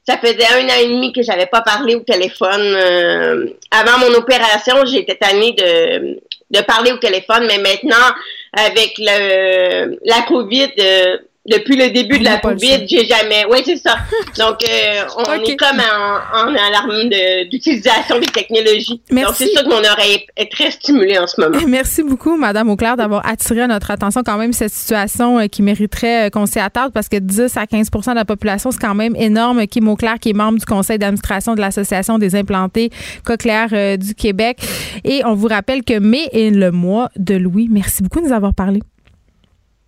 [0.06, 2.62] Ça faisait un an et demi que j'avais pas parlé au téléphone.
[2.62, 6.20] Euh, avant mon opération, j'étais tannée de,
[6.52, 8.12] de parler au téléphone, mais maintenant,
[8.52, 13.44] avec le, la COVID, euh, depuis le début de la COVID, j'ai jamais.
[13.50, 13.98] Oui, c'est ça.
[14.38, 17.10] Donc, euh, on est comme en, en alarme
[17.50, 19.02] d'utilisation des technologies.
[19.12, 19.26] Merci.
[19.26, 21.60] Donc, c'est sûr que mon oreille est très stimulée en ce moment.
[21.68, 26.28] Merci beaucoup, Madame Auclair, d'avoir attiré notre attention quand même cette situation euh, qui mériterait
[26.28, 29.16] euh, qu'on s'y attarde parce que 10 à 15% de la population, c'est quand même
[29.18, 29.68] énorme.
[29.68, 32.90] Kim Auclair, qui est membre du conseil d'administration de l'Association des implantés
[33.26, 34.60] cochléaires du Québec.
[35.04, 37.68] Et on vous rappelle que mai est le mois de Louis.
[37.70, 38.80] Merci beaucoup de nous avoir parlé.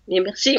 [0.06, 0.58] Bien, merci.